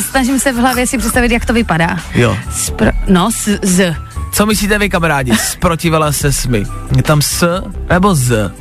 Snažím 0.09 0.39
se 0.39 0.51
v 0.51 0.55
hlavě 0.55 0.87
si 0.87 0.97
představit, 0.97 1.31
jak 1.31 1.45
to 1.45 1.53
vypadá. 1.53 1.97
Jo. 2.15 2.37
Spro- 2.51 2.93
no, 3.07 3.31
s, 3.31 3.59
z. 3.61 3.95
Co 4.31 4.45
myslíte 4.45 4.79
vy, 4.79 4.89
kamarádi? 4.89 5.37
Sprotivila 5.37 6.11
se 6.11 6.33
smi. 6.33 6.65
Je 6.95 7.03
tam 7.03 7.21
S 7.21 7.63
nebo 7.89 8.15
Z? 8.15 8.51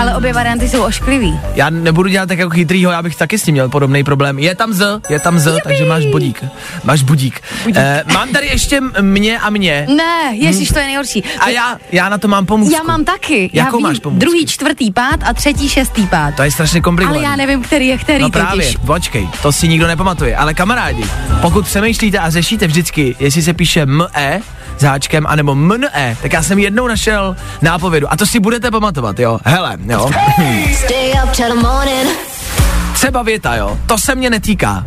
Ale 0.00 0.16
obě 0.16 0.32
varianty 0.32 0.68
jsou 0.68 0.82
ošklivý. 0.82 1.40
Já 1.54 1.70
nebudu 1.70 2.08
dělat 2.08 2.28
tak 2.28 2.38
jako 2.38 2.50
chytrýho, 2.50 2.92
já 2.92 3.02
bych 3.02 3.16
taky 3.16 3.38
s 3.38 3.42
tím 3.42 3.52
měl 3.52 3.68
podobný 3.68 4.04
problém. 4.04 4.38
Je 4.38 4.54
tam 4.54 4.72
Z, 4.72 5.00
je 5.08 5.20
tam 5.20 5.38
Z, 5.38 5.56
takže 5.64 5.84
máš 5.84 6.06
bodík. 6.06 6.44
Máš 6.84 7.02
budík. 7.02 7.40
budík. 7.64 7.76
Eh, 7.80 8.04
mám 8.12 8.28
tady 8.28 8.46
ještě 8.46 8.80
mě 9.00 9.38
a 9.38 9.50
mě. 9.50 9.86
Ne, 9.96 10.36
ježíš, 10.36 10.68
to 10.68 10.78
je 10.78 10.86
nejhorší. 10.86 11.24
A 11.40 11.48
já, 11.48 11.76
já 11.92 12.08
na 12.08 12.18
to 12.18 12.28
mám 12.28 12.46
pomůcku. 12.46 12.74
Já 12.74 12.82
mám 12.82 13.04
taky. 13.04 13.50
já 13.52 13.64
Jakou 13.64 13.76
vím, 13.76 13.86
máš 13.86 13.98
pomůcku? 13.98 14.20
druhý, 14.20 14.46
čtvrtý 14.46 14.90
pád 14.92 15.20
a 15.24 15.32
třetí, 15.34 15.68
šestý 15.68 16.06
pád. 16.06 16.34
To 16.34 16.42
je 16.42 16.50
strašně 16.50 16.80
komplikované. 16.80 17.26
Ale 17.26 17.30
já 17.30 17.36
nevím, 17.36 17.62
který 17.62 17.86
je 17.88 17.98
který 17.98 18.22
No 18.22 18.30
právě, 18.30 18.66
totiž. 18.66 18.76
počkej, 18.86 19.28
to 19.42 19.52
si 19.52 19.68
nikdo 19.68 19.86
nepamatuje. 19.86 20.36
Ale 20.36 20.54
kamarádi, 20.54 21.04
pokud 21.40 21.64
přemýšlíte 21.64 22.18
a 22.18 22.30
řešíte 22.30 22.66
vždycky, 22.66 23.16
jestli 23.20 23.42
se 23.42 23.52
píše 23.54 23.86
ME 23.86 24.40
s 24.80 24.82
háčkem, 24.82 25.26
anebo 25.26 25.54
MNE, 25.54 26.16
tak 26.22 26.32
já 26.32 26.42
jsem 26.42 26.58
jednou 26.58 26.88
našel 26.88 27.36
nápovědu. 27.62 28.12
A 28.12 28.16
to 28.16 28.26
si 28.26 28.40
budete 28.40 28.70
pamatovat, 28.70 29.18
jo. 29.18 29.38
Hele, 29.44 29.76
jo. 29.86 30.10
Třeba 32.92 33.22
věta, 33.22 33.54
jo. 33.56 33.78
To 33.86 33.98
se 33.98 34.14
mě 34.14 34.30
netýká. 34.30 34.84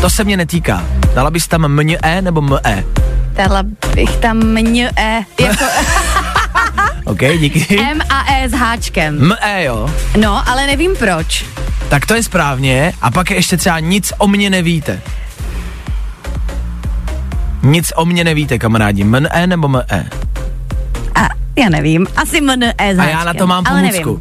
To 0.00 0.10
se 0.10 0.24
mě 0.24 0.36
netýká. 0.36 0.84
Dala 1.14 1.30
bys 1.30 1.48
tam 1.48 1.68
MNE 1.68 2.22
nebo 2.22 2.40
ME? 2.40 2.84
Dala 3.32 3.62
bych 3.94 4.16
tam 4.16 4.36
mě 4.36 4.90
e, 4.96 5.20
jako 5.40 5.64
OK, 7.04 7.20
díky. 7.38 7.80
M 7.80 8.00
a 8.10 8.24
E 8.34 8.48
s 8.48 8.52
háčkem. 8.52 9.28
ME, 9.28 9.64
jo. 9.64 9.90
No, 10.16 10.48
ale 10.48 10.66
nevím 10.66 10.96
proč. 10.96 11.44
Tak 11.88 12.06
to 12.06 12.14
je 12.14 12.22
správně. 12.22 12.92
A 13.02 13.10
pak 13.10 13.30
je 13.30 13.36
ještě 13.36 13.56
třeba 13.56 13.80
nic 13.80 14.12
o 14.18 14.28
mně 14.28 14.50
nevíte. 14.50 15.00
Nic 17.62 17.92
o 17.96 18.04
mně 18.04 18.24
nevíte, 18.24 18.58
kamarádi. 18.58 19.04
MNE 19.04 19.46
nebo 19.46 19.68
ME? 19.68 19.84
A 21.14 21.28
já 21.56 21.68
nevím, 21.68 22.06
asi 22.16 22.40
MN 22.40 22.62
E 22.62 22.72
A 22.78 23.04
já 23.04 23.24
na 23.24 23.34
to 23.34 23.46
mám 23.46 23.64
pomůcku. 23.64 24.20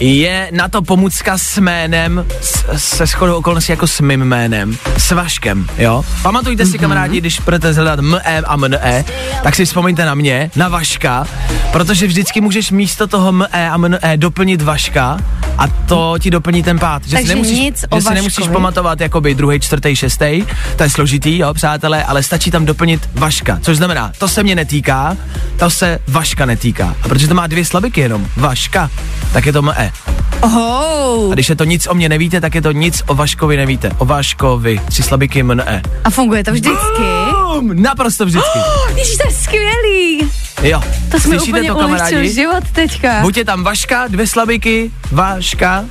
je 0.00 0.48
na 0.52 0.68
to 0.68 0.82
pomůcka 0.82 1.38
s 1.38 1.58
jménem, 1.58 2.26
s, 2.40 2.64
se 2.76 3.06
shodou 3.06 3.36
okolností 3.36 3.72
jako 3.72 3.86
s 3.86 4.00
mým 4.00 4.20
jménem, 4.24 4.76
s 4.98 5.10
Vaškem, 5.10 5.66
jo? 5.78 6.04
Pamatujte 6.22 6.66
si, 6.66 6.78
kamarádi, 6.78 7.20
když 7.20 7.40
budete 7.40 7.72
hledat 7.72 8.00
ME 8.00 8.40
a 8.46 8.56
MNE, 8.56 9.04
tak 9.42 9.54
si 9.54 9.64
vzpomeňte 9.64 10.04
na 10.04 10.14
mě, 10.14 10.50
na 10.56 10.68
Vaška, 10.68 11.26
protože 11.72 12.06
vždycky 12.06 12.40
můžeš 12.40 12.70
místo 12.70 13.06
toho 13.06 13.32
ME 13.32 13.70
a 13.70 13.76
MNE 13.76 14.16
doplnit 14.16 14.62
Vaška 14.62 15.18
a 15.58 15.66
to 15.66 16.18
ti 16.18 16.30
doplní 16.30 16.62
ten 16.62 16.78
pád. 16.78 17.04
Že 17.04 17.16
Takže 17.16 17.28
si 17.28 17.34
nemusíš, 17.34 17.58
nic 17.58 17.84
že 17.94 18.02
si 18.02 18.14
nemusíš 18.14 18.48
pamatovat 18.48 19.00
jakoby 19.00 19.34
druhý, 19.34 19.60
čtvrtý, 19.60 19.96
šestý, 19.96 20.44
to 20.76 20.82
je 20.82 20.90
složitý, 20.90 21.38
jo, 21.38 21.54
přátelé, 21.54 22.04
ale 22.04 22.22
stačí 22.22 22.50
tam 22.50 22.64
doplnit 22.64 23.08
Vaška, 23.14 23.58
což 23.62 23.76
znamená, 23.76 24.12
to 24.18 24.28
se 24.28 24.42
mě 24.42 24.54
netýká, 24.54 25.16
to 25.58 25.70
se 25.70 25.98
Vaška 26.08 26.46
netýká. 26.46 26.96
A 27.02 27.08
protože 27.08 27.28
to 27.28 27.34
má 27.34 27.46
dvě 27.46 27.64
slabiky 27.64 28.00
jenom, 28.00 28.26
Vaška, 28.36 28.90
tak 29.32 29.46
je 29.46 29.52
to 29.52 29.62
ME. 29.62 29.92
Oh. 30.40 31.30
A 31.30 31.34
když 31.34 31.48
je 31.48 31.56
to 31.56 31.64
nic 31.64 31.86
o 31.90 31.94
mě 31.94 32.08
nevíte, 32.08 32.40
tak 32.40 32.54
je 32.54 32.62
to 32.62 32.72
nic 32.72 33.02
o 33.06 33.14
Vaškovi 33.14 33.56
nevíte. 33.56 33.90
O 33.98 34.04
Vaškovi, 34.04 34.80
tři 34.88 35.02
slabiky 35.02 35.42
MNE. 35.42 35.82
A 36.04 36.10
funguje 36.10 36.44
to 36.44 36.52
vždycky? 36.52 37.02
Bum, 37.30 37.82
naprosto 37.82 38.24
vždycky. 38.24 38.58
Ježiš, 38.96 39.16
to 39.16 39.28
je 39.28 39.34
skvělý. 39.34 40.30
Jo, 40.62 40.80
To 41.10 41.20
jsme 41.20 41.38
slyšíte 41.38 41.58
úplně 41.60 41.68
to, 41.72 41.78
kamarádi? 41.78 42.32
život 42.32 42.64
teďka. 42.72 43.20
Buď 43.20 43.36
je 43.36 43.44
tam 43.44 43.64
Vaška, 43.64 44.06
dvě 44.08 44.26
slabiky, 44.26 44.90
Vaška, 45.12 45.84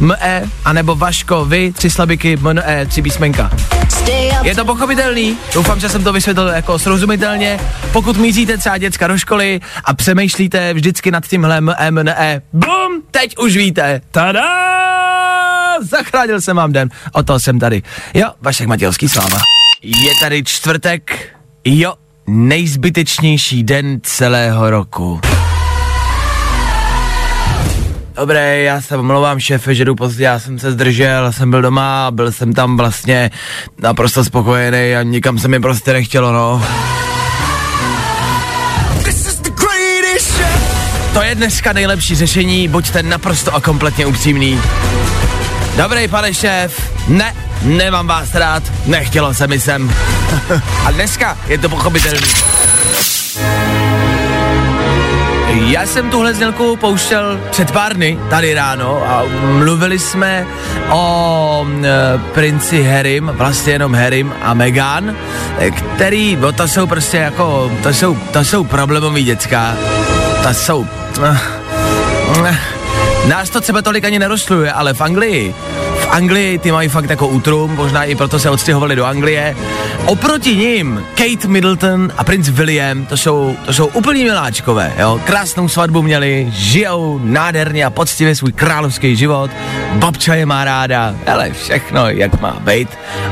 ME, 0.00 0.42
anebo 0.64 0.94
Vaško, 0.96 1.44
vy, 1.44 1.72
tři 1.72 1.90
slabiky, 1.90 2.36
MNE, 2.36 2.86
tři 2.88 3.02
písmenka. 3.02 3.50
Je 4.42 4.54
to 4.54 4.64
pochopitelný, 4.64 5.36
doufám, 5.54 5.80
že 5.80 5.88
jsem 5.88 6.04
to 6.04 6.12
vysvětlil 6.12 6.48
jako 6.48 6.78
srozumitelně. 6.78 7.60
Pokud 7.92 8.16
míříte 8.16 8.58
třeba 8.58 8.78
děcka 8.78 9.06
do 9.06 9.18
školy 9.18 9.60
a 9.84 9.94
přemýšlíte 9.94 10.74
vždycky 10.74 11.10
nad 11.10 11.26
tímhle 11.26 11.60
ME, 11.60 11.90
MNE, 11.90 12.42
bum, 12.52 13.02
teď 13.10 13.38
už 13.38 13.56
víte. 13.56 14.00
Tada! 14.10 14.42
Zachránil 15.82 16.40
jsem 16.40 16.56
vám 16.56 16.72
den, 16.72 16.88
o 17.12 17.22
to 17.22 17.40
jsem 17.40 17.58
tady. 17.58 17.82
Jo, 18.14 18.30
Vašek 18.40 18.66
Matějovský, 18.66 19.08
sláva. 19.08 19.38
Je 19.82 20.10
tady 20.20 20.42
čtvrtek, 20.44 21.28
jo, 21.64 21.94
nejzbytečnější 22.30 23.62
den 23.62 24.00
celého 24.02 24.70
roku. 24.70 25.20
Dobré, 28.16 28.62
já 28.62 28.80
se 28.80 28.96
omlouvám 28.96 29.40
šéfe, 29.40 29.74
že 29.74 29.84
jdu 29.84 29.94
pozdě, 29.94 30.24
já 30.24 30.38
jsem 30.38 30.58
se 30.58 30.72
zdržel, 30.72 31.32
jsem 31.32 31.50
byl 31.50 31.62
doma, 31.62 32.10
byl 32.10 32.32
jsem 32.32 32.52
tam 32.52 32.76
vlastně 32.76 33.30
naprosto 33.78 34.24
spokojený 34.24 34.96
a 34.96 35.02
nikam 35.02 35.38
se 35.38 35.48
mi 35.48 35.60
prostě 35.60 35.92
nechtělo, 35.92 36.32
no. 36.32 36.62
To 41.12 41.22
je 41.22 41.34
dneska 41.34 41.72
nejlepší 41.72 42.14
řešení, 42.14 42.68
buďte 42.68 43.02
naprosto 43.02 43.54
a 43.54 43.60
kompletně 43.60 44.06
upřímný. 44.06 44.60
Dobrý, 45.80 46.08
pane 46.08 46.34
šéf, 46.34 46.92
ne, 47.08 47.34
nemám 47.62 48.06
vás 48.06 48.34
rád, 48.34 48.62
nechtělo 48.86 49.34
se 49.34 49.46
mi 49.46 49.60
sem. 49.60 49.94
a 50.86 50.90
dneska 50.90 51.38
je 51.46 51.58
to 51.58 51.68
pochopitelný. 51.68 52.26
Já 55.48 55.86
jsem 55.86 56.10
tuhle 56.10 56.34
znělku 56.34 56.76
pouštěl 56.76 57.40
před 57.50 57.70
pár 57.70 57.94
dny, 57.94 58.18
tady 58.30 58.54
ráno, 58.54 59.02
a 59.06 59.24
mluvili 59.42 59.98
jsme 59.98 60.46
o 60.90 61.66
e, 61.84 62.18
princi 62.18 62.82
Harrym, 62.82 63.30
vlastně 63.34 63.72
jenom 63.72 63.94
Harrym 63.94 64.34
a 64.42 64.54
Meghan, 64.54 65.16
e, 65.58 65.70
který, 65.70 66.36
no 66.36 66.52
to 66.52 66.68
jsou 66.68 66.86
prostě 66.86 67.16
jako, 67.16 67.72
to 67.82 67.88
jsou, 67.88 68.14
to 68.14 68.44
jsou 68.44 68.64
problémový 68.64 69.22
děcka, 69.22 69.76
to 70.42 70.54
jsou, 70.54 70.86
eh, 71.24 71.38
eh, 72.46 72.58
nás 73.28 73.50
to 73.50 73.60
třeba 73.60 73.82
tolik 73.82 74.04
ani 74.04 74.18
nerozsluje, 74.18 74.72
ale 74.72 74.94
v 74.94 75.00
Anglii, 75.00 75.54
v 75.98 76.08
Anglii 76.10 76.58
ty 76.58 76.72
mají 76.72 76.88
fakt 76.88 77.10
jako 77.10 77.28
útrum, 77.28 77.74
možná 77.74 78.04
i 78.04 78.14
proto 78.14 78.38
se 78.38 78.50
odstěhovali 78.50 78.96
do 78.96 79.04
Anglie. 79.04 79.56
Oproti 80.06 80.56
ním 80.56 81.04
Kate 81.14 81.48
Middleton 81.48 82.12
a 82.16 82.24
princ 82.24 82.48
William, 82.48 83.06
to 83.06 83.16
jsou, 83.16 83.56
to 83.66 83.72
jsou 83.72 83.86
úplní 83.86 84.24
miláčkové, 84.24 84.92
jo. 84.98 85.20
Krásnou 85.24 85.68
svatbu 85.68 86.02
měli, 86.02 86.48
žijou 86.52 87.20
nádherně 87.22 87.84
a 87.84 87.90
poctivě 87.90 88.36
svůj 88.36 88.52
královský 88.52 89.16
život, 89.16 89.50
babča 89.92 90.34
je 90.34 90.46
má 90.46 90.64
ráda, 90.64 91.14
ale 91.26 91.52
všechno 91.52 92.08
jak 92.08 92.40
má 92.40 92.56
být. 92.60 92.88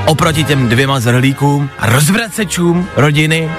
Oproti 0.07 0.45
těm 0.45 0.69
dvěma 0.69 1.01
zrhlíkům 1.01 1.71
a 1.79 1.87
rozvracečům 1.87 2.89
rodiny, 2.97 3.51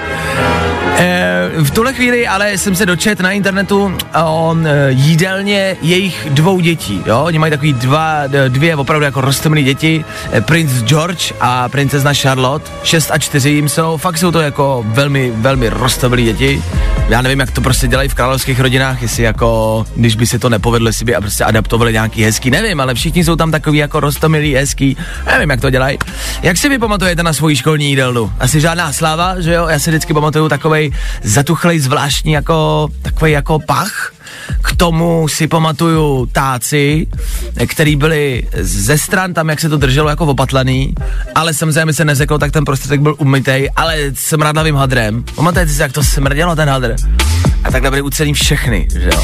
v 1.62 1.70
tuhle 1.70 1.92
chvíli 1.92 2.26
ale 2.26 2.58
jsem 2.58 2.76
se 2.76 2.86
dočet 2.86 3.20
na 3.20 3.32
internetu 3.32 3.96
o 4.24 4.56
eh, 4.64 4.90
jídelně 4.90 5.76
jejich 5.82 6.28
dvou 6.30 6.60
dětí, 6.60 7.02
jo, 7.06 7.22
oni 7.24 7.38
mají 7.38 7.50
takový 7.50 7.72
dva, 7.72 8.22
dvě 8.48 8.76
opravdu 8.76 9.04
jako 9.04 9.20
roztomilý 9.20 9.64
děti, 9.64 10.04
eh, 10.32 10.40
princ 10.40 10.72
George 10.72 11.32
a 11.40 11.68
princezna 11.68 12.14
Charlotte, 12.14 12.70
6 12.82 13.10
a 13.10 13.18
4 13.18 13.50
jim 13.50 13.68
jsou, 13.68 13.96
fakt 13.96 14.18
jsou 14.18 14.30
to 14.30 14.40
jako 14.40 14.84
velmi, 14.86 15.32
velmi 15.34 15.68
roztomilý 15.68 16.24
děti, 16.24 16.62
já 17.10 17.22
nevím, 17.22 17.40
jak 17.40 17.50
to 17.50 17.60
prostě 17.60 17.88
dělají 17.88 18.08
v 18.08 18.14
královských 18.14 18.60
rodinách, 18.60 19.02
jestli 19.02 19.22
jako, 19.22 19.84
když 19.96 20.16
by 20.16 20.26
se 20.26 20.38
to 20.38 20.48
nepovedlo, 20.48 20.88
jestli 20.88 21.04
by 21.04 21.14
a 21.14 21.20
prostě 21.20 21.44
adaptovali 21.44 21.92
nějaký 21.92 22.24
hezký, 22.24 22.50
nevím, 22.50 22.80
ale 22.80 22.94
všichni 22.94 23.24
jsou 23.24 23.36
tam 23.36 23.50
takový 23.50 23.78
jako 23.78 24.00
roztomilý, 24.00 24.54
hezký, 24.54 24.96
nevím, 25.26 25.50
jak 25.50 25.60
to 25.60 25.70
dělají. 25.70 25.98
Jak 26.42 26.56
si 26.56 26.68
vy 26.68 26.78
pamatujete 26.78 27.22
na 27.22 27.32
svoji 27.32 27.56
školní 27.56 27.88
jídelnu? 27.88 28.32
Asi 28.40 28.60
žádná 28.60 28.92
sláva, 28.92 29.40
že 29.40 29.54
jo? 29.54 29.66
Já 29.68 29.78
si 29.78 29.90
vždycky 29.90 30.14
pamatuju 30.14 30.48
takovej 30.48 30.92
zatuchlej 31.22 31.78
zvláštní 31.78 32.32
jako, 32.32 32.88
takový 33.02 33.32
jako 33.32 33.58
pach. 33.58 34.12
K 34.62 34.76
tomu 34.76 35.28
si 35.28 35.48
pamatuju 35.48 36.26
táci, 36.26 37.06
který 37.66 37.96
byli 37.96 38.42
ze 38.60 38.98
stran 38.98 39.34
tam, 39.34 39.48
jak 39.48 39.60
se 39.60 39.68
to 39.68 39.76
drželo 39.76 40.08
jako 40.08 40.26
opatlaný, 40.26 40.94
ale 41.34 41.54
samozřejmě 41.54 41.92
se 41.92 42.04
nezeklo, 42.04 42.38
tak 42.38 42.52
ten 42.52 42.64
prostředek 42.64 43.00
byl 43.00 43.14
umytej, 43.18 43.70
ale 43.76 43.98
smradlavým 44.14 44.74
hadrem. 44.74 45.24
Pamatujete 45.34 45.72
si, 45.72 45.82
jak 45.82 45.92
to 45.92 46.04
smrdělo 46.04 46.56
ten 46.56 46.68
hadr? 46.68 46.94
A 47.64 47.70
takhle 47.70 47.90
byly 47.90 48.02
ucený 48.02 48.34
všechny, 48.34 48.88
že 48.92 49.10
jo? 49.14 49.22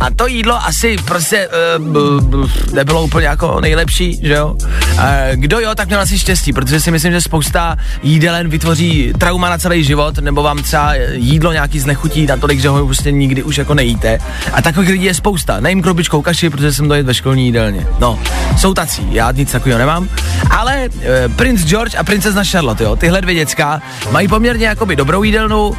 A 0.00 0.10
to 0.10 0.26
jídlo 0.26 0.64
asi 0.66 0.96
prostě 1.04 1.48
uh, 1.78 2.48
nebylo 2.74 3.02
úplně 3.02 3.26
jako 3.26 3.60
nejlepší, 3.60 4.20
že 4.22 4.32
jo? 4.32 4.56
Uh, 4.92 5.00
kdo 5.34 5.60
jo, 5.60 5.74
tak 5.74 5.88
měl 5.88 6.00
asi 6.00 6.18
štěstí, 6.18 6.52
protože 6.52 6.80
si 6.80 6.90
myslím, 6.90 7.12
že 7.12 7.20
spousta 7.20 7.76
jídelen 8.02 8.48
vytvoří 8.48 9.12
trauma 9.18 9.50
na 9.50 9.58
celý 9.58 9.84
život, 9.84 10.18
nebo 10.18 10.42
vám 10.42 10.62
třeba 10.62 10.94
jídlo 11.12 11.52
nějaký 11.52 11.80
znechutí 11.80 12.26
natolik, 12.26 12.60
že 12.60 12.68
ho 12.68 12.84
prostě 12.84 13.12
nikdy 13.12 13.42
už 13.42 13.58
jako 13.58 13.74
nejíte. 13.74 14.18
A 14.52 14.62
takových 14.62 14.90
lidí 14.90 15.04
je 15.04 15.14
spousta. 15.14 15.60
Nejím 15.60 15.82
krobičkou 15.82 16.22
kaši, 16.22 16.50
protože 16.50 16.72
jsem 16.72 16.88
to 16.88 16.94
ve 17.02 17.14
školní 17.14 17.46
jídelně. 17.46 17.86
No, 17.98 18.18
jsou 18.58 18.74
tací, 18.74 19.06
já 19.10 19.30
nic 19.30 19.52
takového 19.52 19.78
nemám. 19.78 20.08
Ale 20.50 20.88
uh, 20.88 21.02
princ 21.36 21.64
George 21.64 21.94
a 21.98 22.04
princezna 22.04 22.44
Charlotte, 22.44 22.84
jo, 22.84 22.96
tyhle 22.96 23.20
dvě 23.20 23.34
děcka 23.34 23.82
mají 24.10 24.28
poměrně 24.28 24.66
jakoby 24.66 24.96
dobrou 24.96 25.22
jídelnu, 25.22 25.68
uh, 25.68 25.76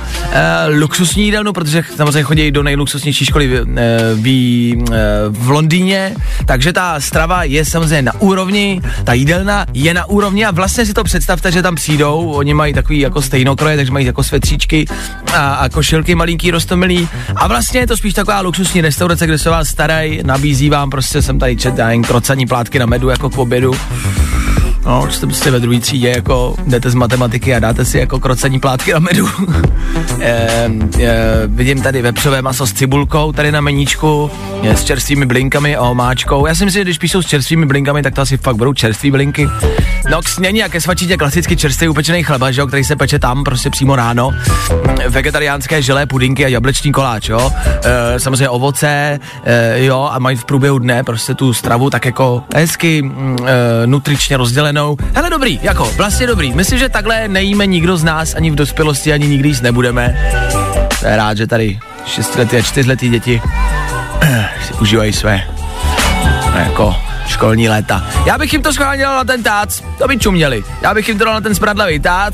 luxusní 0.79 1.25
jídelnu, 1.25 1.53
protože 1.53 1.83
samozřejmě 1.95 2.23
chodí 2.23 2.51
do 2.51 2.63
nejluxusnější 2.63 3.25
školy 3.25 3.47
v, 3.47 3.61
uh, 3.61 3.67
v, 4.13 4.75
uh, 4.75 4.85
v 5.29 5.49
Londýně, 5.49 6.15
takže 6.45 6.73
ta 6.73 6.99
strava 6.99 7.43
je 7.43 7.65
samozřejmě 7.65 8.01
na 8.01 8.13
úrovni, 8.19 8.81
ta 9.03 9.13
jídelna 9.13 9.65
je 9.73 9.93
na 9.93 10.05
úrovni 10.05 10.45
a 10.45 10.51
vlastně 10.51 10.85
si 10.85 10.93
to 10.93 11.03
představte, 11.03 11.51
že 11.51 11.61
tam 11.61 11.75
přijdou, 11.75 12.31
oni 12.31 12.53
mají 12.53 12.73
takový 12.73 12.99
jako 12.99 13.21
stejnokroje, 13.21 13.75
takže 13.75 13.91
mají 13.91 14.05
jako 14.05 14.23
svetříčky 14.23 14.85
a, 15.33 15.53
a 15.53 15.69
košilky 15.69 16.15
malinký 16.15 16.51
rostomilý 16.51 17.09
a 17.35 17.47
vlastně 17.47 17.79
je 17.79 17.87
to 17.87 17.97
spíš 17.97 18.13
taková 18.13 18.41
luxusní 18.41 18.81
restaurace, 18.81 19.27
kde 19.27 19.37
se 19.37 19.49
vás 19.49 19.67
starají, 19.67 20.19
nabízí 20.23 20.69
vám 20.69 20.89
prostě 20.89 21.21
jsem 21.21 21.39
tady 21.39 21.55
čet, 21.57 21.77
já 21.77 21.91
jen 21.91 22.01
krocaní 22.03 22.45
plátky 22.45 22.79
na 22.79 22.85
medu 22.85 23.09
jako 23.09 23.29
k 23.29 23.37
obědu. 23.37 23.75
No, 24.85 25.11
jste 25.11 25.25
prostě 25.25 25.51
ve 25.51 25.59
druhé 25.59 25.79
třídě, 25.79 26.09
jako 26.09 26.55
jdete 26.67 26.89
z 26.89 26.95
matematiky 26.95 27.55
a 27.55 27.59
dáte 27.59 27.85
si 27.85 27.97
jako 27.97 28.19
krocení 28.19 28.59
plátky 28.59 28.93
na 28.93 28.99
medu. 28.99 29.27
e, 30.19 30.69
e, 30.99 31.17
vidím 31.47 31.81
tady 31.81 32.01
vepřové 32.01 32.41
maso 32.41 32.67
s 32.67 32.73
cibulkou 32.73 33.31
tady 33.31 33.51
na 33.51 33.61
meníčku, 33.61 34.31
je, 34.61 34.77
s 34.77 34.83
čerstvými 34.83 35.25
blinkami 35.25 35.75
a 35.75 35.81
omáčkou. 35.81 36.45
Já 36.45 36.55
si 36.55 36.65
myslím, 36.65 36.79
že 36.79 36.83
když 36.83 36.97
píšou 36.97 37.21
s 37.21 37.25
čerstvými 37.25 37.65
blinkami, 37.65 38.03
tak 38.03 38.13
to 38.15 38.21
asi 38.21 38.37
fakt 38.37 38.55
budou 38.55 38.73
čerství 38.73 39.11
blinky. 39.11 39.47
No 40.09 40.19
snění 40.23 40.63
a 40.63 40.69
ke 40.69 40.81
svačitě 40.81 41.17
klasicky 41.17 41.57
čerstvý 41.57 41.87
upečený 41.87 42.23
chleba, 42.23 42.51
že 42.51 42.61
jo, 42.61 42.67
který 42.67 42.83
se 42.83 42.95
peče 42.95 43.19
tam 43.19 43.43
prostě 43.43 43.69
přímo 43.69 43.95
ráno. 43.95 44.31
Vegetariánské 45.09 45.81
želé, 45.81 46.05
pudinky 46.05 46.45
a 46.45 46.47
jablečný 46.47 46.91
koláč, 46.91 47.29
jo. 47.29 47.51
E, 47.83 48.19
samozřejmě 48.19 48.49
ovoce, 48.49 49.19
e, 49.43 49.83
jo, 49.83 50.09
a 50.11 50.19
mají 50.19 50.37
v 50.37 50.45
průběhu 50.45 50.79
dne 50.79 51.03
prostě 51.03 51.33
tu 51.33 51.53
stravu 51.53 51.89
tak 51.89 52.05
jako 52.05 52.43
hezky 52.55 53.11
e, 53.45 53.87
nutričně 53.87 54.37
rozdělenou. 54.37 54.97
Hele 55.13 55.29
dobrý, 55.29 55.59
jako 55.61 55.91
vlastně 55.97 56.27
dobrý. 56.27 56.53
Myslím, 56.53 56.79
že 56.79 56.89
takhle 56.89 57.27
nejíme 57.27 57.65
nikdo 57.65 57.97
z 57.97 58.03
nás 58.03 58.35
ani 58.35 58.51
v 58.51 58.55
dospělosti, 58.55 59.13
ani 59.13 59.27
nikdy 59.27 59.49
jíst 59.49 59.61
nebudeme. 59.61 60.31
Jsem 60.99 61.13
rád, 61.15 61.37
že 61.37 61.47
tady 61.47 61.79
šestiletí 62.05 62.57
a 62.57 62.61
čtyřletí 62.61 63.09
děti 63.09 63.41
užívají 64.81 65.13
své 65.13 65.43
jako 66.55 66.95
školní 67.27 67.69
léta. 67.69 68.07
Já 68.25 68.37
bych 68.37 68.53
jim 68.53 68.61
to 68.61 68.73
schválně 68.73 69.03
dal 69.03 69.15
na 69.15 69.23
ten 69.23 69.43
tác, 69.43 69.69
to 69.97 70.07
by 70.07 70.17
čuměli. 70.17 70.63
Já 70.81 70.93
bych 70.93 71.07
jim 71.07 71.17
to 71.17 71.25
dal 71.25 71.33
na 71.33 71.41
ten 71.41 71.55
smradlavý 71.55 71.99
tác 71.99 72.33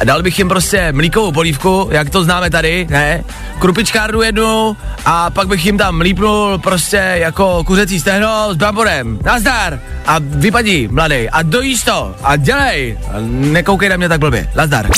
a 0.00 0.04
dal 0.04 0.22
bych 0.22 0.38
jim 0.38 0.48
prostě 0.48 0.92
mlíkovou 0.92 1.32
polívku, 1.32 1.88
jak 1.90 2.10
to 2.10 2.24
známe 2.24 2.50
tady, 2.50 2.86
ne? 2.90 3.24
Krupičkárnu 3.58 4.22
jednu 4.22 4.76
a 5.04 5.30
pak 5.30 5.48
bych 5.48 5.66
jim 5.66 5.78
tam 5.78 6.00
lípnul 6.00 6.58
prostě 6.58 6.96
jako 6.96 7.64
kuřecí 7.64 8.00
stehno 8.00 8.54
s 8.54 8.56
bramborem. 8.56 9.18
Nazdar! 9.24 9.80
A 10.06 10.16
vypadí, 10.18 10.88
mladý, 10.88 11.30
a 11.30 11.42
dojíš 11.42 11.82
to 11.82 12.14
a 12.22 12.36
dělej! 12.36 12.98
A 13.08 13.12
nekoukej 13.28 13.88
na 13.88 13.96
mě 13.96 14.08
tak 14.08 14.20
blbě. 14.20 14.50
Nazdar. 14.54 14.90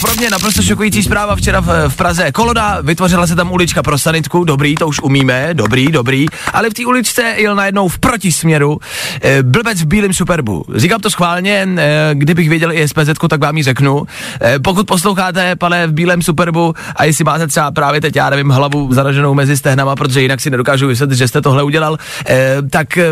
Pro 0.00 0.14
mě 0.14 0.30
naprosto 0.30 0.62
šokující 0.62 1.02
zpráva 1.02 1.36
včera 1.36 1.60
v, 1.60 1.88
v 1.88 1.96
Praze. 1.96 2.32
Koloda, 2.32 2.78
vytvořila 2.82 3.26
se 3.26 3.36
tam 3.36 3.52
ulička 3.52 3.82
pro 3.82 3.98
sanitku, 3.98 4.44
dobrý, 4.44 4.74
to 4.74 4.88
už 4.88 5.00
umíme, 5.00 5.48
dobrý, 5.52 5.86
dobrý, 5.86 6.26
ale 6.52 6.70
v 6.70 6.74
té 6.74 6.86
uličce 6.86 7.34
jel 7.36 7.54
najednou 7.54 7.88
v 7.88 7.98
protisměru 7.98 8.78
e, 9.22 9.42
blbec 9.42 9.82
v 9.82 9.86
bílém 9.86 10.14
superbu. 10.14 10.64
Říkám 10.74 11.00
to 11.00 11.10
schválně, 11.10 11.68
e, 11.76 12.10
kdybych 12.14 12.48
věděl 12.48 12.72
i 12.72 12.88
SPZ, 12.88 13.10
tak 13.28 13.40
vám 13.40 13.56
ji 13.56 13.62
řeknu. 13.62 14.02
E, 14.42 14.58
pokud 14.58 14.86
posloucháte, 14.86 15.56
pane, 15.56 15.86
v 15.86 15.92
bílém 15.92 16.22
superbu 16.22 16.74
a 16.96 17.04
jestli 17.04 17.24
máte 17.24 17.46
třeba 17.46 17.70
právě 17.70 18.00
teď, 18.00 18.16
já 18.16 18.30
nevím, 18.30 18.50
hlavu 18.50 18.94
zaraženou 18.94 19.34
mezi 19.34 19.56
stehnama, 19.56 19.96
protože 19.96 20.22
jinak 20.22 20.40
si 20.40 20.50
nedokážu 20.50 20.86
vysvětlit, 20.86 21.16
že 21.16 21.28
jste 21.28 21.40
tohle 21.40 21.62
udělal, 21.62 21.98
e, 22.28 22.56
tak 22.70 22.98
e, 22.98 23.04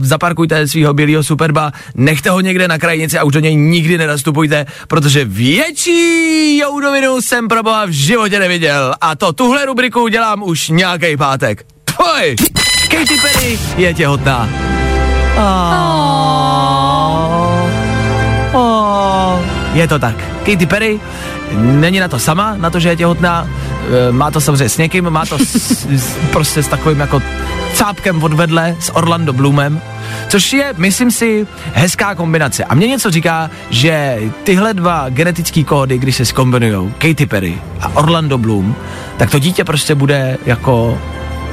zaparkujte 0.00 0.68
svého 0.68 0.94
bílého 0.94 1.22
superba, 1.22 1.72
nechte 1.94 2.30
ho 2.30 2.40
někde 2.40 2.68
na 2.68 2.78
krajnici 2.78 3.18
a 3.18 3.24
už 3.24 3.32
do 3.32 3.40
něj 3.40 3.56
nikdy 3.56 3.98
nenastupujte, 3.98 4.66
protože 4.88 5.24
větší 5.24 6.17
joudovinu 6.60 7.20
jsem 7.20 7.48
pro 7.48 7.62
boha 7.62 7.84
v 7.84 7.90
životě 7.90 8.38
neviděl. 8.38 8.94
A 9.00 9.16
to 9.16 9.32
tuhle 9.32 9.66
rubriku 9.66 10.08
dělám 10.08 10.42
už 10.42 10.68
nějaký 10.68 11.16
pátek. 11.16 11.66
Poj! 11.96 12.36
Katy 12.90 13.20
Perry 13.22 13.58
je 13.76 13.94
těhotná. 13.94 14.48
Oh. 15.36 15.78
Oh. 18.52 19.40
Je 19.74 19.88
to 19.88 19.98
tak. 19.98 20.14
Katy 20.38 20.66
Perry 20.66 21.00
není 21.56 22.00
na 22.00 22.08
to 22.08 22.18
sama, 22.18 22.54
na 22.56 22.70
to, 22.70 22.80
že 22.80 22.88
je 22.88 22.96
těhotná. 22.96 23.48
E, 24.08 24.12
Má 24.12 24.30
to 24.30 24.40
samozřejmě 24.40 24.68
s 24.68 24.78
někým, 24.78 25.10
má 25.10 25.26
to 25.26 25.38
s, 25.38 25.86
s, 25.88 26.16
prostě 26.32 26.62
s 26.62 26.68
takovým 26.68 27.00
jako 27.00 27.22
cápkem 27.74 28.22
od 28.22 28.32
vedle, 28.32 28.76
s 28.80 28.96
Orlando 28.96 29.32
Bloomem, 29.32 29.80
což 30.28 30.52
je, 30.52 30.74
myslím 30.76 31.10
si, 31.10 31.46
hezká 31.74 32.14
kombinace. 32.14 32.64
A 32.64 32.74
mě 32.74 32.86
něco 32.86 33.10
říká, 33.10 33.50
že 33.70 34.18
tyhle 34.44 34.74
dva 34.74 35.08
genetické 35.08 35.64
kódy, 35.64 35.98
když 35.98 36.16
se 36.16 36.24
zkombinují, 36.24 36.92
Katy 36.98 37.26
Perry 37.26 37.58
a 37.80 37.88
Orlando 37.96 38.38
Bloom, 38.38 38.74
tak 39.16 39.30
to 39.30 39.38
dítě 39.38 39.64
prostě 39.64 39.94
bude 39.94 40.38
jako 40.46 40.98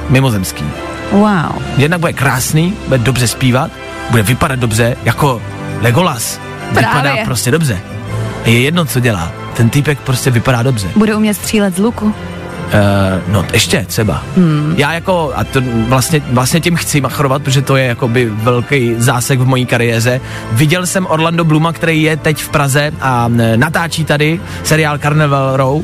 mimozemský. 0.08 0.64
Wow. 1.12 1.62
Jednak 1.76 2.00
bude 2.00 2.12
krásný, 2.12 2.74
bude 2.86 2.98
dobře 2.98 3.28
zpívat, 3.28 3.70
bude 4.10 4.22
vypadat 4.22 4.58
dobře, 4.58 4.96
jako 5.04 5.42
Legolas. 5.80 6.40
Vypadá 6.68 7.00
Právě. 7.00 7.24
prostě 7.24 7.50
dobře. 7.50 7.80
Je 8.46 8.60
jedno, 8.60 8.84
co 8.84 9.00
dělá. 9.00 9.32
Ten 9.56 9.70
týpek 9.70 10.00
prostě 10.00 10.30
vypadá 10.30 10.62
dobře. 10.62 10.90
Bude 10.96 11.14
umět 11.16 11.34
střílet 11.34 11.76
z 11.76 11.78
luku. 11.78 12.14
Uh, 12.66 13.32
no 13.32 13.44
ještě 13.52 13.84
třeba. 13.88 14.22
Hmm. 14.36 14.74
Já 14.76 14.92
jako, 14.92 15.32
a 15.34 15.44
to 15.44 15.60
vlastně, 15.88 16.22
vlastně 16.30 16.60
tím 16.60 16.76
chci 16.76 17.00
machrovat, 17.00 17.42
protože 17.42 17.62
to 17.62 17.76
je 17.76 17.84
jakoby 17.86 18.30
velký 18.30 18.94
zásek 18.98 19.40
v 19.40 19.46
mojí 19.46 19.66
kariéře. 19.66 20.20
Viděl 20.52 20.86
jsem 20.86 21.06
Orlando 21.06 21.44
Bluma, 21.44 21.72
který 21.72 22.02
je 22.02 22.16
teď 22.16 22.42
v 22.42 22.48
Praze 22.48 22.92
a 23.00 23.30
e, 23.38 23.56
natáčí 23.56 24.04
tady 24.04 24.40
seriál 24.64 24.98
Carnival 24.98 25.56
Row, 25.56 25.82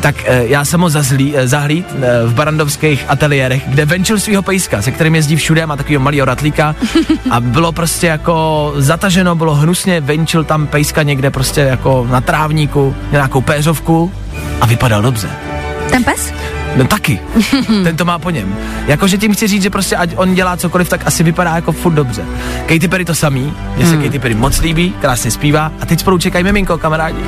tak 0.00 0.14
e, 0.24 0.46
já 0.46 0.64
jsem 0.64 0.80
ho 0.80 0.90
zazlí, 0.90 1.34
zahlíd 1.44 1.86
e, 1.92 2.26
v 2.26 2.34
barandovských 2.34 3.04
ateliérech, 3.08 3.62
kde 3.68 3.84
venčil 3.84 4.20
svého 4.20 4.42
pejska, 4.42 4.82
se 4.82 4.90
kterým 4.90 5.14
jezdí 5.14 5.36
všude, 5.36 5.66
má 5.66 5.76
takového 5.76 6.02
malého 6.02 6.24
ratlíka 6.24 6.74
a 7.30 7.40
bylo 7.40 7.72
prostě 7.72 8.06
jako 8.06 8.72
zataženo, 8.76 9.34
bylo 9.34 9.54
hnusně, 9.54 10.00
venčil 10.00 10.44
tam 10.44 10.66
pejska 10.66 11.02
někde 11.02 11.30
prostě 11.30 11.60
jako 11.60 12.06
na 12.10 12.20
trávníku, 12.20 12.94
nějakou 13.12 13.40
péřovku 13.40 14.12
a 14.60 14.66
vypadal 14.66 15.02
dobře. 15.02 15.53
Ten 15.90 16.04
pes? 16.04 16.32
No 16.76 16.84
taky. 16.84 17.20
Ten 17.84 17.96
to 17.96 18.04
má 18.04 18.18
po 18.18 18.30
něm. 18.30 18.56
Jakože 18.86 19.18
tím 19.18 19.34
chci 19.34 19.48
říct, 19.48 19.62
že 19.62 19.70
prostě 19.70 19.96
ať 19.96 20.10
on 20.16 20.34
dělá 20.34 20.56
cokoliv, 20.56 20.88
tak 20.88 21.06
asi 21.06 21.22
vypadá 21.22 21.54
jako 21.54 21.72
furt 21.72 21.92
dobře. 21.92 22.24
Katy 22.66 22.88
Perry 22.88 23.04
to 23.04 23.14
samý, 23.14 23.52
mně 23.76 23.86
se 23.86 23.96
Katy 23.96 24.18
Perry 24.18 24.34
moc 24.34 24.60
líbí, 24.60 24.94
krásně 25.00 25.30
zpívá 25.30 25.72
a 25.80 25.86
teď 25.86 26.00
spolu 26.00 26.18
čekají 26.18 26.44
miminko, 26.44 26.78
kamarádi. 26.78 27.18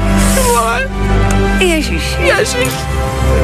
Vole, 0.42 0.88
Ježíš. 1.60 2.16
Ježiš. 2.20 2.72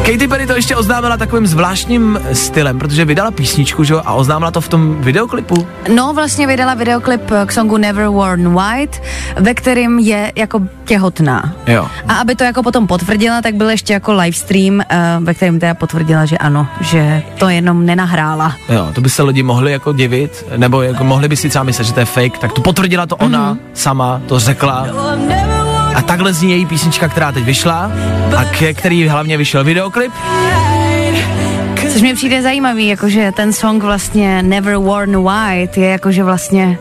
Katy 0.06 0.28
Perry 0.28 0.46
to 0.46 0.52
ještě 0.52 0.76
oznámila 0.76 1.16
takovým 1.16 1.46
zvláštním 1.46 2.20
stylem, 2.32 2.78
protože 2.78 3.04
vydala 3.04 3.30
písničku, 3.30 3.84
že 3.84 3.94
jo, 3.94 4.02
a 4.04 4.12
oznámila 4.12 4.50
to 4.50 4.60
v 4.60 4.68
tom 4.68 4.96
videoklipu. 5.00 5.66
No, 5.94 6.12
vlastně 6.14 6.46
vydala 6.46 6.74
videoklip 6.74 7.22
k 7.46 7.52
songu 7.52 7.76
Never 7.76 8.06
Worn 8.06 8.54
White, 8.54 9.02
ve 9.36 9.54
kterém 9.54 9.98
je 9.98 10.32
jako 10.36 10.60
těhotná. 10.84 11.52
Jo. 11.66 11.88
A 12.08 12.14
aby 12.14 12.34
to 12.34 12.44
jako 12.44 12.62
potom 12.62 12.86
potvrdila, 12.86 13.42
tak 13.42 13.54
byl 13.54 13.70
ještě 13.70 13.92
jako 13.92 14.12
livestream, 14.12 14.74
uh, 14.74 14.82
ve 15.24 15.34
kterém 15.34 15.60
teda 15.60 15.74
potvrdila, 15.74 16.24
že 16.24 16.38
ano, 16.38 16.66
že 16.80 17.22
to 17.38 17.48
jenom 17.48 17.86
nenahrála. 17.86 18.56
Jo, 18.68 18.88
to 18.92 19.00
by 19.00 19.10
se 19.10 19.22
lidi 19.22 19.42
mohli 19.42 19.72
jako 19.72 19.92
divit, 19.92 20.44
nebo 20.56 20.82
jako 20.82 21.04
mohli 21.04 21.28
by 21.28 21.36
si 21.36 21.48
třeba 21.48 21.64
myslet, 21.64 21.84
že 21.84 21.92
to 21.92 22.00
je 22.00 22.06
fake, 22.06 22.38
tak 22.38 22.52
to 22.52 22.60
potvrdila 22.60 23.06
to 23.06 23.16
ona 23.16 23.54
mm-hmm. 23.54 23.58
sama, 23.74 24.22
to 24.26 24.38
řekla. 24.38 24.86
A 25.94 26.02
takhle 26.02 26.32
zní 26.32 26.50
její 26.50 26.66
písnička, 26.66 27.08
která 27.08 27.32
teď 27.32 27.44
vyšla 27.44 27.92
a 28.36 28.44
ke 28.44 28.74
který 28.74 29.08
hlavně 29.08 29.36
vyšel 29.36 29.64
videoklip. 29.64 30.12
Což 31.92 32.02
mi 32.02 32.14
přijde 32.14 32.42
zajímavý, 32.42 32.86
jakože 32.86 33.32
ten 33.32 33.52
song 33.52 33.82
vlastně 33.82 34.42
Never 34.42 34.76
Worn 34.76 35.22
White 35.22 35.76
je 35.76 35.88
jakože 35.88 36.24
vlastně 36.24 36.78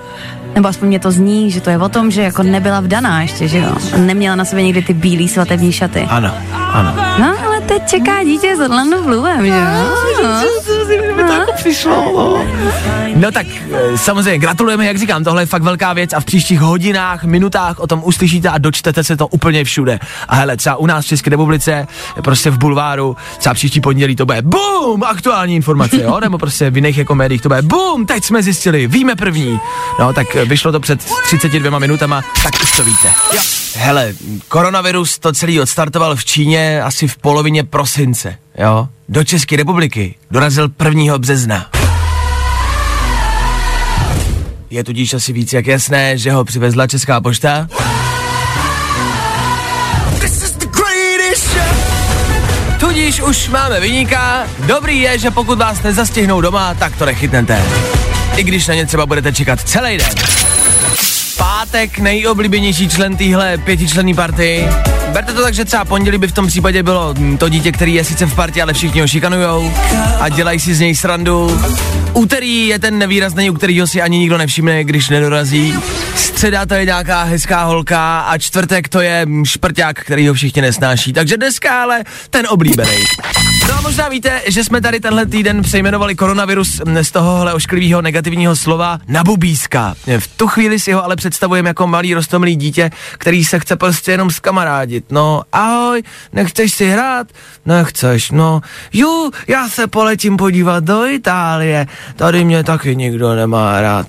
nebo 0.56 0.68
aspoň 0.68 0.88
mě 0.88 1.00
to 1.00 1.12
zní, 1.12 1.52
že 1.52 1.62
to 1.62 1.70
je 1.70 1.78
o 1.78 1.90
tom, 1.90 2.12
že 2.12 2.22
jako 2.22 2.44
nebyla 2.44 2.80
vdaná 2.80 3.22
ještě, 3.22 3.48
že 3.48 3.58
jo. 3.58 3.76
Neměla 3.98 4.36
na 4.36 4.46
sobě 4.46 4.64
někdy 4.64 4.82
ty 4.82 4.94
bílý 4.94 5.28
svatební 5.28 5.72
šaty. 5.72 6.08
Ano, 6.10 6.32
ano. 6.74 6.96
No, 7.20 7.51
teď 7.72 7.90
čeká 7.90 8.24
dítě 8.24 8.56
s 8.58 8.60
Orlando 8.60 9.02
Bloomem, 9.04 9.46
že 9.46 9.52
jo. 9.52 9.62
No. 10.24 10.42
No 13.16 13.32
tak 13.32 13.48
eh, 13.72 13.98
samozřejmě 13.98 14.40
gratulujeme, 14.40 14.86
jak 14.86 14.98
říkám, 14.98 15.24
tohle 15.24 15.42
je 15.42 15.46
fakt 15.46 15.62
velká 15.62 15.94
věc 15.94 16.14
a 16.14 16.20
v 16.20 16.26
příštích 16.26 16.60
hodinách, 16.60 17.24
minutách 17.24 17.80
o 17.80 17.88
tom 17.88 18.02
uslyšíte 18.04 18.50
a 18.50 18.58
dočtete 18.58 19.04
se 19.04 19.18
to 19.18 19.28
úplně 19.28 19.64
všude. 19.64 20.00
A 20.28 20.36
hele, 20.36 20.58
třeba 20.58 20.76
u 20.76 20.86
nás 20.86 21.06
v 21.06 21.08
České 21.08 21.30
republice, 21.30 21.88
prostě 22.24 22.50
v 22.50 22.58
bulváru, 22.58 23.18
třeba 23.38 23.54
příští 23.54 23.82
pondělí 23.82 24.16
to 24.16 24.26
bude 24.26 24.42
BUM! 24.42 25.04
Aktuální 25.04 25.56
informace, 25.56 26.02
jo? 26.02 26.20
Nebo 26.22 26.38
prostě 26.38 26.70
v 26.70 26.76
jiných 26.76 26.98
jako 26.98 27.16
médiích 27.16 27.42
to 27.42 27.50
bude 27.50 27.62
BUM! 27.62 28.06
Teď 28.06 28.24
jsme 28.24 28.44
zjistili, 28.44 28.88
víme 28.88 29.16
první. 29.16 29.60
No 30.00 30.14
tak 30.14 30.36
eh, 30.36 30.46
vyšlo 30.46 30.72
to 30.72 30.80
před 30.80 31.06
32 31.24 31.80
minutama, 31.80 32.22
tak 32.44 32.54
už 32.64 32.72
to 32.78 32.84
víte. 32.84 33.08
Jo. 33.34 33.42
Hele, 33.76 34.14
koronavirus 34.48 35.20
to 35.20 35.34
celý 35.34 35.60
odstartoval 35.60 36.16
v 36.16 36.26
Číně 36.26 36.84
asi 36.84 37.08
v 37.08 37.18
polovině 37.18 37.61
prosince, 37.64 38.38
jo? 38.58 38.88
Do 39.10 39.24
České 39.24 39.56
republiky 39.56 40.16
dorazil 40.32 40.70
1. 40.86 41.18
března. 41.18 41.66
Je 44.70 44.84
tudíž 44.84 45.14
asi 45.14 45.34
víc 45.34 45.54
jak 45.54 45.68
jasné, 45.68 46.18
že 46.18 46.32
ho 46.32 46.46
přivezla 46.46 46.88
Česká 46.88 47.22
pošta. 47.22 47.68
Tudíž 52.80 53.22
už 53.22 53.50
máme 53.50 53.80
vyníka. 53.80 54.48
Dobrý 54.60 55.00
je, 55.00 55.20
že 55.20 55.32
pokud 55.32 55.58
vás 55.58 55.84
nezastihnou 55.84 56.42
doma, 56.42 56.74
tak 56.74 56.96
to 56.96 57.06
nechytnete. 57.06 57.62
I 58.36 58.44
když 58.44 58.68
na 58.68 58.74
ně 58.74 58.86
třeba 58.86 59.06
budete 59.06 59.34
čekat 59.34 59.60
celý 59.62 59.98
den. 59.98 60.41
Pátek 61.62 62.00
nejoblíbenější 62.00 62.90
člen 62.90 63.18
téhle 63.18 63.58
pětičlenný 63.58 64.14
party. 64.14 64.68
Berte 65.14 65.34
to 65.34 65.42
tak, 65.42 65.54
že 65.54 65.66
třeba 65.66 65.86
pondělí 65.86 66.18
by 66.18 66.28
v 66.28 66.32
tom 66.32 66.48
případě 66.48 66.84
bylo 66.84 67.14
mm, 67.14 67.38
to 67.38 67.50
dítě, 67.50 67.72
který 67.72 67.94
je 67.94 68.04
sice 68.04 68.26
v 68.26 68.36
partě, 68.36 68.62
ale 68.62 68.74
všichni 68.74 69.02
ho 69.02 69.08
šikanujou 69.08 69.74
a 70.20 70.30
dělají 70.30 70.60
si 70.60 70.76
z 70.76 70.80
něj 70.80 70.96
srandu. 70.96 71.62
Úterý 72.14 72.68
je 72.68 72.80
ten 72.80 72.98
nevýrazný, 72.98 73.50
u 73.50 73.54
kterého 73.54 73.88
si 73.88 74.02
ani 74.02 74.18
nikdo 74.18 74.38
nevšimne, 74.38 74.84
když 74.84 75.10
nedorazí. 75.10 75.74
Středa 76.16 76.66
to 76.66 76.74
je 76.74 76.86
nějaká 76.86 77.24
hezká 77.24 77.64
holka 77.64 78.20
a 78.20 78.38
čtvrtek 78.38 78.90
to 78.90 79.02
je 79.02 79.26
mm, 79.26 79.46
šprťák, 79.46 80.00
který 80.00 80.28
ho 80.28 80.34
všichni 80.34 80.62
nesnáší. 80.62 81.14
Takže 81.14 81.38
dneska 81.38 81.82
ale 81.84 82.04
ten 82.30 82.46
oblíbený. 82.50 82.98
No 83.70 83.78
a 83.78 83.82
možná 83.82 84.10
víte, 84.10 84.42
že 84.48 84.64
jsme 84.64 84.82
tady 84.82 85.00
tenhle 85.00 85.26
týden 85.26 85.62
přejmenovali 85.62 86.16
koronavirus 86.16 86.82
z 87.02 87.12
tohohle 87.12 87.54
ošklivého 87.54 88.02
negativního 88.02 88.56
slova 88.56 89.00
na 89.08 89.24
bubíska. 89.24 89.94
V 90.20 90.28
tu 90.28 90.48
chvíli 90.48 90.80
si 90.80 90.92
ho 90.94 91.06
ale 91.06 91.16
představujeme 91.16 91.70
jako 91.70 91.88
malý 91.88 92.14
rostomlý 92.14 92.56
dítě, 92.56 92.92
který 93.14 93.46
se 93.46 93.60
chce 93.60 93.76
prostě 93.76 94.12
jenom 94.12 94.30
skamarádit. 94.32 95.06
No, 95.12 95.42
ahoj, 95.54 96.04
nechceš 96.34 96.74
si 96.74 96.90
hrát? 96.90 97.28
Nechceš, 97.66 98.32
no. 98.32 98.62
Ju, 98.94 99.32
já 99.48 99.70
se 99.70 99.88
poletím 99.88 100.38
podívat 100.38 100.84
do 100.84 101.06
Itálie. 101.06 101.88
Tady 102.16 102.44
mě 102.46 102.64
taky 102.64 102.96
nikdo 102.96 103.36
nemá 103.36 103.82
rád. 103.82 104.08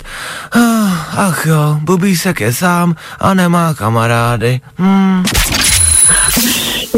Ah, 0.56 0.92
Ach 1.16 1.46
jo, 1.46 1.78
bubísek 1.80 2.40
je 2.40 2.52
sám 2.52 2.96
a 3.20 3.34
nemá 3.34 3.74
kamarády. 3.74 4.60
Hmm. 4.78 5.24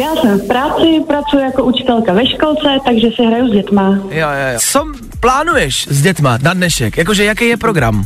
Já 0.01 0.17
jsem 0.17 0.41
v 0.41 0.47
práci, 0.47 1.01
pracuji 1.09 1.39
jako 1.43 1.65
učitelka 1.65 2.13
ve 2.13 2.27
školce, 2.27 2.69
takže 2.85 3.09
si 3.17 3.23
hraju 3.27 3.49
s 3.49 3.53
dětma. 3.53 3.89
Jo, 3.91 4.09
jo, 4.11 4.53
jo. 4.53 4.59
Co 4.59 4.85
plánuješ 5.21 5.87
s 5.91 6.03
dětma 6.03 6.39
na 6.43 6.55
dnešek? 6.55 6.97
Jakože 6.99 7.25
jaký 7.25 7.49
je 7.49 7.57
program? 7.57 8.05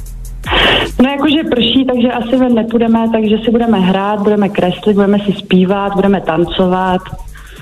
No 1.02 1.10
jakože 1.10 1.44
prší, 1.54 1.86
takže 1.92 2.08
asi 2.12 2.36
ven 2.36 2.54
nepůjdeme, 2.54 2.98
takže 3.12 3.36
si 3.44 3.50
budeme 3.50 3.80
hrát, 3.80 4.20
budeme 4.20 4.48
kreslit, 4.48 4.94
budeme 4.94 5.18
si 5.18 5.32
zpívat, 5.38 5.94
budeme 5.94 6.20
tancovat, 6.20 7.00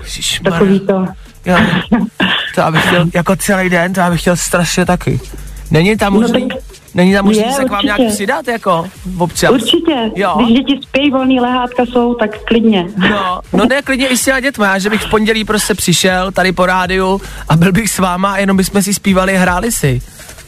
Ježišmarja. 0.04 0.58
takový 0.58 0.80
to. 0.80 1.06
Jo. 1.46 1.56
To 2.54 2.60
já 2.60 2.70
bych 2.70 2.86
chtěl, 2.86 3.06
jako 3.14 3.36
celý 3.36 3.68
den, 3.70 3.92
to 3.92 4.00
já 4.00 4.10
bych 4.10 4.20
chtěl 4.20 4.36
strašně 4.36 4.86
taky. 4.86 5.20
Není 5.70 5.96
tam 5.96 6.14
No 6.14 6.20
možný, 6.20 6.48
tak 6.48 6.58
není 6.96 7.14
tam 7.14 7.24
možný 7.24 7.52
se 7.52 7.64
k 7.64 7.70
vám 7.70 7.78
určitě. 7.84 8.02
nějak 8.02 8.14
přidat, 8.14 8.48
jako 8.48 8.86
občas? 9.18 9.50
Určitě, 9.50 10.10
Jo. 10.14 10.34
když 10.36 10.58
děti 10.58 10.80
spějí, 10.82 11.10
volný 11.10 11.40
lehátka 11.40 11.86
jsou, 11.86 12.14
tak 12.14 12.44
klidně. 12.44 12.86
No, 13.10 13.40
no 13.52 13.64
ne, 13.66 13.82
klidně 13.82 14.06
i 14.06 14.16
s 14.16 14.24
těma 14.24 14.40
dětma, 14.40 14.78
že 14.78 14.90
bych 14.90 15.02
v 15.02 15.10
pondělí 15.10 15.44
prostě 15.44 15.74
přišel 15.74 16.32
tady 16.32 16.52
po 16.52 16.66
rádiu 16.66 17.20
a 17.48 17.56
byl 17.56 17.72
bych 17.72 17.90
s 17.90 17.98
váma 17.98 18.32
a 18.32 18.36
jenom 18.38 18.56
bychom 18.56 18.82
si 18.82 18.94
zpívali 18.94 19.36
a 19.36 19.40
hráli 19.40 19.72
si. 19.72 20.00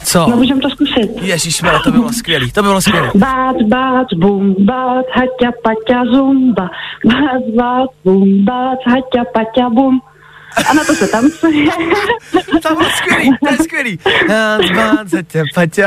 Co? 0.03 0.27
No 0.29 0.35
můžeme 0.37 0.61
to 0.61 0.69
zkusit. 0.69 1.11
Ježíš, 1.21 1.61
to 1.83 1.91
by 1.91 1.97
bylo 1.97 2.13
skvělý, 2.13 2.51
to 2.51 2.61
by 2.61 2.67
bylo 2.67 2.81
skvělé. 2.81 3.11
Bác, 3.15 3.55
bác, 3.67 4.07
bum, 4.17 4.55
bác, 4.59 5.05
haťa, 5.13 5.51
paťa, 5.63 6.05
zumba. 6.13 6.69
Bác, 7.05 7.43
bác, 7.55 7.89
bum, 8.05 8.45
bác, 8.45 8.79
haťa, 8.85 9.23
paťa, 9.33 9.69
bum. 9.69 10.01
A 10.69 10.73
na 10.73 10.83
to 10.83 10.95
se 10.95 11.07
tancuje. 11.07 11.65
To 12.61 12.75
bylo 12.75 12.89
skvělý, 12.89 13.31
to 13.43 13.51
je 13.51 13.57
skvělý. 13.57 13.99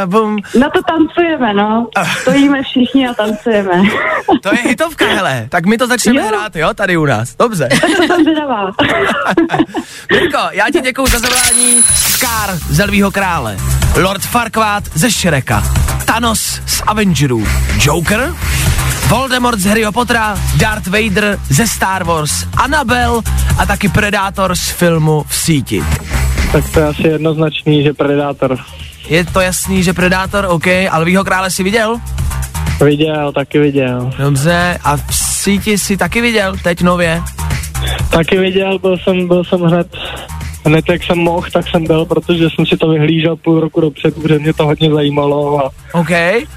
Bum. 0.06 0.38
Na 0.60 0.70
to 0.70 0.82
tancujeme, 0.82 1.54
no. 1.54 1.88
Stojíme 2.20 2.62
všichni 2.62 3.08
a 3.08 3.14
tancujeme. 3.14 3.82
To 4.42 4.48
je 4.54 4.58
hitovka, 4.62 5.06
hele. 5.06 5.46
Tak 5.48 5.66
my 5.66 5.78
to 5.78 5.86
začneme 5.86 6.20
Jo. 6.20 6.26
hrát, 6.28 6.56
jo, 6.56 6.74
tady 6.74 6.96
u 6.96 7.04
nás. 7.04 7.36
Dobře. 7.36 7.68
Tak 7.80 7.90
to 7.96 8.02
jsem 8.06 8.22
zvědavá. 8.24 8.70
Mirko, 10.12 10.38
já 10.50 10.64
ti 10.72 10.80
děkuju 10.80 11.06
za 11.06 11.18
zavolání. 11.18 11.82
Scar 11.82 12.50
z 12.70 12.80
Elvího 12.80 13.10
krále. 13.10 13.56
Lord 14.02 14.22
Farquaad 14.22 14.84
ze 14.94 15.10
Šreka. 15.10 15.62
Thanos 16.04 16.60
z 16.66 16.82
Avengerů. 16.86 17.46
Joker. 17.78 18.34
Voldemort 19.12 19.58
z 19.58 19.66
Harryho 19.66 19.92
Pottera, 19.92 20.34
Darth 20.56 20.86
Vader 20.86 21.38
ze 21.48 21.66
Star 21.66 22.04
Wars, 22.04 22.48
Annabelle 22.56 23.20
a 23.58 23.66
taky 23.66 23.88
Predátor 23.88 24.56
z 24.56 24.70
filmu 24.70 25.24
V 25.28 25.34
síti. 25.36 25.84
Tak 26.52 26.64
to 26.72 26.80
je 26.80 26.86
asi 26.86 27.06
jednoznačný, 27.06 27.82
že 27.82 27.92
Predátor. 27.92 28.58
Je 29.08 29.24
to 29.24 29.40
jasný, 29.40 29.82
že 29.82 29.92
Predátor, 29.92 30.46
OK, 30.48 30.66
ale 30.66 30.88
Elvího 30.88 31.24
krále 31.24 31.50
si 31.50 31.62
viděl? 31.62 32.00
Viděl, 32.84 33.32
taky 33.32 33.58
viděl. 33.58 34.10
Dobře, 34.18 34.78
a 34.84 34.96
v 34.96 35.14
síti 35.14 35.78
si 35.78 35.96
taky 35.96 36.20
viděl, 36.20 36.56
teď 36.62 36.82
nově? 36.82 37.22
Taky 38.10 38.38
viděl, 38.38 38.78
byl 38.78 38.98
jsem, 38.98 39.28
byl 39.28 39.44
jsem 39.44 39.60
hned, 39.60 39.96
hned 40.64 40.84
jak 40.88 41.02
jsem 41.02 41.18
mohl, 41.18 41.46
tak 41.52 41.68
jsem 41.68 41.84
byl, 41.84 42.04
protože 42.04 42.48
jsem 42.54 42.66
si 42.66 42.76
to 42.76 42.88
vyhlížel 42.88 43.36
půl 43.36 43.60
roku 43.60 43.80
dopředu, 43.80 44.20
protože 44.20 44.38
mě 44.38 44.52
to 44.52 44.64
hodně 44.64 44.90
zajímalo 44.90 45.66
a 45.66 45.70
OK, 45.92 46.10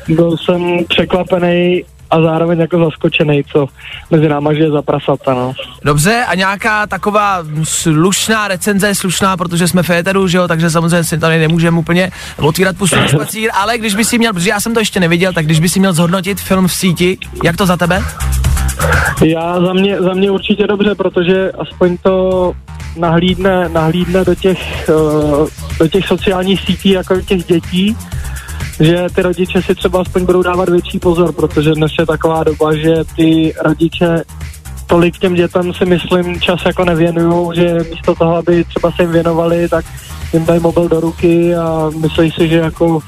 byl 0.07 0.37
jsem 0.37 0.85
překvapený 0.87 1.83
a 2.11 2.21
zároveň 2.21 2.59
jako 2.59 2.85
zaskočený, 2.85 3.43
co 3.43 3.67
mezi 4.11 4.29
náma 4.29 4.53
žije 4.53 4.71
za 4.71 4.81
prasata, 4.81 5.33
no. 5.33 5.53
dobře, 5.83 6.25
a 6.27 6.35
nějaká 6.35 6.87
taková 6.87 7.43
slušná 7.63 8.47
recenze, 8.47 8.95
slušná, 8.95 9.37
protože 9.37 9.67
jsme 9.67 9.83
v 9.83 9.89
éteru, 9.89 10.27
že 10.27 10.37
jo, 10.37 10.47
takže 10.47 10.69
samozřejmě 10.69 11.03
si 11.03 11.17
tady 11.17 11.39
nemůžeme 11.39 11.79
úplně 11.79 12.11
otvírat 12.37 12.77
pusu 12.77 12.95
na 12.95 13.07
špacír, 13.07 13.49
ale 13.53 13.77
když 13.77 13.95
by 13.95 14.05
si 14.05 14.17
měl, 14.17 14.33
protože 14.33 14.49
já 14.49 14.59
jsem 14.59 14.73
to 14.73 14.79
ještě 14.79 14.99
neviděl, 14.99 15.33
tak 15.33 15.45
když 15.45 15.59
by 15.59 15.69
si 15.69 15.79
měl 15.79 15.93
zhodnotit 15.93 16.41
film 16.41 16.67
v 16.67 16.73
síti, 16.73 17.17
jak 17.43 17.57
to 17.57 17.65
za 17.65 17.77
tebe? 17.77 18.03
Já 19.23 19.61
za 19.61 19.73
mě, 19.73 20.01
za 20.01 20.13
mě 20.13 20.31
určitě 20.31 20.67
dobře, 20.67 20.95
protože 20.95 21.51
aspoň 21.51 21.97
to 21.97 22.51
nahlídne, 22.97 23.69
nahlídne 23.69 24.25
do 24.25 24.35
těch, 24.35 24.89
uh, 24.89 25.47
do 25.79 25.87
těch 25.87 26.07
sociálních 26.07 26.61
sítí 26.61 26.89
jako 26.89 27.21
těch 27.21 27.45
dětí, 27.45 27.97
že 28.79 29.05
ty 29.15 29.21
rodiče 29.21 29.61
si 29.61 29.75
třeba 29.75 30.01
aspoň 30.01 30.25
budou 30.25 30.43
dávat 30.43 30.69
větší 30.69 30.99
pozor, 30.99 31.31
protože 31.31 31.71
dnes 31.71 31.91
je 31.99 32.05
taková 32.05 32.43
doba, 32.43 32.75
že 32.75 32.95
ty 33.15 33.53
rodiče 33.63 34.23
tolik 34.87 35.17
těm 35.17 35.33
dětem 35.33 35.73
si 35.73 35.85
myslím 35.85 36.41
čas 36.41 36.59
jako 36.65 36.85
nevěnujou, 36.85 37.53
že 37.53 37.77
místo 37.89 38.15
toho, 38.15 38.35
aby 38.35 38.63
třeba 38.63 38.91
se 38.91 39.03
jim 39.03 39.11
věnovali, 39.11 39.69
tak 39.69 39.85
jim 40.33 40.45
dají 40.45 40.59
mobil 40.59 40.89
do 40.89 40.99
ruky 40.99 41.55
a 41.55 41.89
myslí 41.99 42.31
si, 42.31 42.47
že 42.47 42.57
jako 42.57 42.99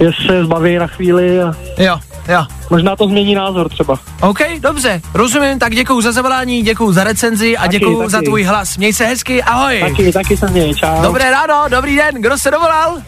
je 0.00 0.10
se 0.26 0.44
zbaví 0.44 0.76
na 0.76 0.86
chvíli 0.86 1.42
a 1.42 1.52
Jo, 1.78 1.98
jo. 2.28 2.44
možná 2.70 2.96
to 2.96 3.06
změní 3.06 3.34
názor 3.34 3.68
třeba. 3.68 3.98
OK, 4.20 4.38
dobře, 4.60 5.00
rozumím, 5.14 5.58
tak 5.58 5.74
děkuju 5.74 6.00
za 6.00 6.12
zavolání, 6.12 6.62
děkuju 6.62 6.92
za 6.92 7.04
recenzi 7.04 7.56
a 7.56 7.66
děkuju 7.66 8.08
za 8.08 8.22
tvůj 8.22 8.42
hlas. 8.42 8.76
Měj 8.76 8.92
se 8.92 9.04
hezky, 9.04 9.42
ahoj. 9.42 9.80
Taky, 9.80 10.12
taky 10.12 10.36
se 10.36 10.50
měj, 10.50 10.74
čau. 10.74 11.02
Dobré 11.02 11.30
ráno, 11.30 11.68
dobrý 11.68 11.96
den, 11.96 12.14
kdo 12.14 12.38
se 12.38 12.50
dovolal? 12.50 12.98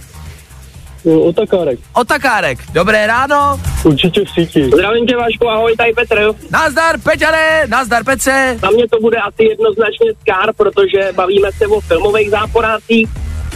Otokárek. 1.05 1.79
Otakárek, 1.95 2.59
dobré 2.73 3.07
ráno. 3.07 3.61
Určitě 3.85 4.25
v 4.25 4.31
síti. 4.31 4.65
Zdravím 4.65 5.07
tě, 5.07 5.17
Vašku, 5.17 5.49
ahoj, 5.49 5.77
tady 5.77 5.93
Petr. 5.93 6.33
Nazdar 6.51 6.99
Peťane, 7.01 7.63
nazdar 7.69 8.05
Pece. 8.05 8.57
Za 8.61 8.71
mě 8.71 8.89
to 8.89 9.01
bude 9.01 9.19
asi 9.19 9.45
jednoznačně 9.45 10.13
Scar, 10.21 10.53
protože 10.57 11.13
bavíme 11.15 11.49
se 11.53 11.67
o 11.67 11.81
filmových 11.81 12.31
záporácích. 12.31 13.09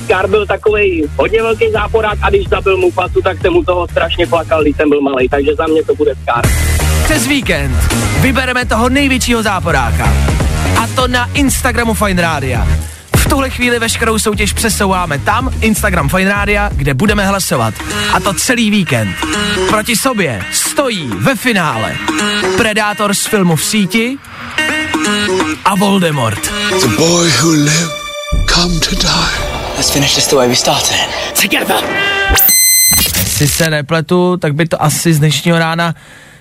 Scar 0.04 0.28
byl 0.28 0.46
takový 0.46 1.04
hodně 1.16 1.42
velký 1.42 1.70
záporák 1.70 2.18
a 2.22 2.30
když 2.30 2.48
zabil 2.48 2.76
Mufasu, 2.76 3.22
tak 3.22 3.40
jsem 3.40 3.52
mu 3.52 3.64
toho 3.64 3.88
strašně 3.88 4.26
plakal, 4.26 4.62
když 4.62 4.76
jsem 4.76 4.88
byl 4.88 5.00
malý, 5.00 5.28
takže 5.28 5.54
za 5.54 5.66
mě 5.66 5.84
to 5.84 5.94
bude 5.94 6.12
Scar. 6.22 6.44
Přes 7.04 7.26
víkend 7.26 7.76
vybereme 8.20 8.64
toho 8.64 8.88
největšího 8.88 9.42
záporáka. 9.42 10.12
A 10.82 10.86
to 10.94 11.08
na 11.08 11.30
Instagramu 11.34 11.94
Fine 11.94 12.22
Rádia. 12.22 12.66
V 13.34 13.36
tuhle 13.36 13.50
chvíli 13.50 13.78
veškerou 13.78 14.18
soutěž 14.18 14.52
přesouváme 14.52 15.18
tam, 15.18 15.50
Instagram 15.60 16.08
Fine 16.08 16.30
Rádia, 16.30 16.70
kde 16.72 16.94
budeme 16.94 17.26
hlasovat. 17.26 17.74
A 18.12 18.20
to 18.20 18.34
celý 18.34 18.70
víkend. 18.70 19.16
Proti 19.68 19.96
sobě 19.96 20.44
stojí 20.52 21.10
ve 21.18 21.34
finále 21.36 21.96
Predátor 22.56 23.14
z 23.14 23.26
filmu 23.26 23.56
v 23.56 23.64
síti 23.64 24.18
a 25.64 25.74
Voldemort. 25.74 26.52
The 26.80 26.96
boy 26.96 27.30
who 27.42 27.50
lived 27.50 27.90
come 28.54 28.80
to 28.80 28.90
die. 28.90 29.62
Let's 29.76 29.90
finish 29.90 30.14
this 30.14 30.26
the 30.26 30.36
way 30.36 30.48
we 30.48 30.56
started. 30.56 30.96
Jestli 33.18 33.48
se 33.48 33.70
nepletu, 33.70 34.36
tak 34.36 34.54
by 34.54 34.68
to 34.68 34.82
asi 34.82 35.14
z 35.14 35.18
dnešního 35.18 35.58
rána 35.58 35.94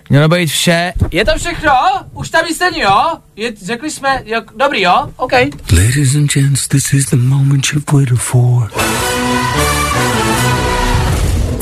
mělo 0.10 0.28
být 0.30 0.50
vše. 0.50 0.94
Je 1.12 1.26
to 1.26 1.32
všechno? 1.38 1.72
Už 2.14 2.30
tam 2.30 2.42
není, 2.60 2.82
jo? 2.82 3.02
Je, 3.36 3.54
řekli 3.66 3.92
jsme, 3.92 4.22
jo, 4.26 4.42
dobrý, 4.58 4.82
jo? 4.82 5.10
OK. 5.18 5.32
Ladies 5.72 6.16
and 6.16 6.34
gents, 6.34 6.68
this 6.68 6.94
is 6.94 7.06
the 7.06 7.16
moment 7.16 7.66
you've 7.74 7.94
waited 7.94 8.20
for. 8.20 8.72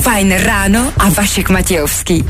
Fajn 0.00 0.32
ráno 0.32 0.92
a 0.98 1.08
Vašek 1.08 1.50
Matějovský. 1.50 2.24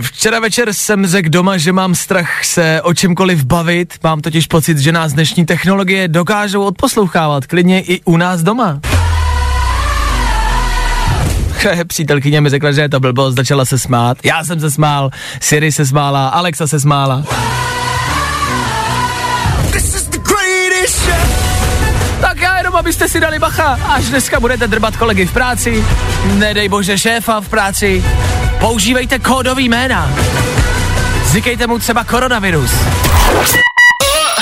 Včera 0.00 0.40
večer 0.40 0.72
jsem 0.72 1.06
řekl 1.06 1.28
doma, 1.28 1.56
že 1.56 1.72
mám 1.72 1.94
strach 1.94 2.44
se 2.44 2.82
o 2.82 2.94
čemkoliv 2.94 3.44
bavit, 3.44 3.94
mám 4.02 4.20
totiž 4.20 4.46
pocit, 4.46 4.78
že 4.78 4.92
nás 4.92 5.12
dnešní 5.12 5.46
technologie 5.46 6.08
dokážou 6.08 6.62
odposlouchávat, 6.62 7.46
klidně 7.46 7.80
i 7.80 8.00
u 8.04 8.16
nás 8.16 8.42
doma. 8.42 8.80
Přítelkyně 11.86 12.40
mi 12.40 12.50
řekla, 12.50 12.72
že 12.72 12.80
je 12.80 12.88
to 12.88 13.00
blbost, 13.00 13.34
začala 13.34 13.64
se 13.64 13.78
smát. 13.78 14.18
Já 14.24 14.44
jsem 14.44 14.60
se 14.60 14.70
smál, 14.70 15.10
Siri 15.40 15.72
se 15.72 15.86
smála, 15.86 16.28
Alexa 16.28 16.66
se 16.66 16.80
smála. 16.80 17.24
Tak 22.20 22.40
já 22.40 22.58
jenom, 22.58 22.76
abyste 22.76 23.08
si 23.08 23.20
dali 23.20 23.38
bacha, 23.38 23.78
až 23.88 24.04
dneska 24.04 24.40
budete 24.40 24.66
drbat 24.66 24.96
kolegy 24.96 25.26
v 25.26 25.32
práci, 25.32 25.84
nedej 26.34 26.68
bože 26.68 26.98
šéfa 26.98 27.40
v 27.40 27.48
práci, 27.48 28.04
používejte 28.60 29.18
kódový 29.18 29.68
jména. 29.68 30.10
Říkejte 31.32 31.66
mu 31.66 31.78
třeba 31.78 32.04
koronavirus. 32.04 32.70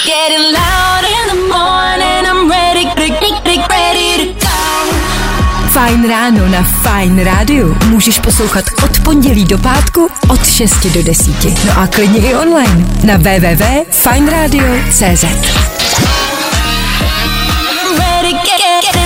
Getting 0.04 0.44
loud 0.52 1.23
Fajn 5.74 6.06
ráno 6.08 6.48
na 6.48 6.62
Fajn 6.62 7.24
rádiu. 7.24 7.76
Můžeš 7.88 8.18
poslouchat 8.18 8.64
od 8.84 9.00
pondělí 9.00 9.44
do 9.44 9.58
pátku 9.58 10.08
od 10.28 10.46
6 10.46 10.86
do 10.86 11.02
10. 11.02 11.44
No 11.66 11.78
a 11.78 11.86
klidně 11.86 12.18
i 12.18 12.34
online 12.34 12.86
na 13.04 13.16
www.fajnradio.cz 13.16 15.24
Ready, 17.98 18.32
get, 18.32 18.60
get, 18.84 19.03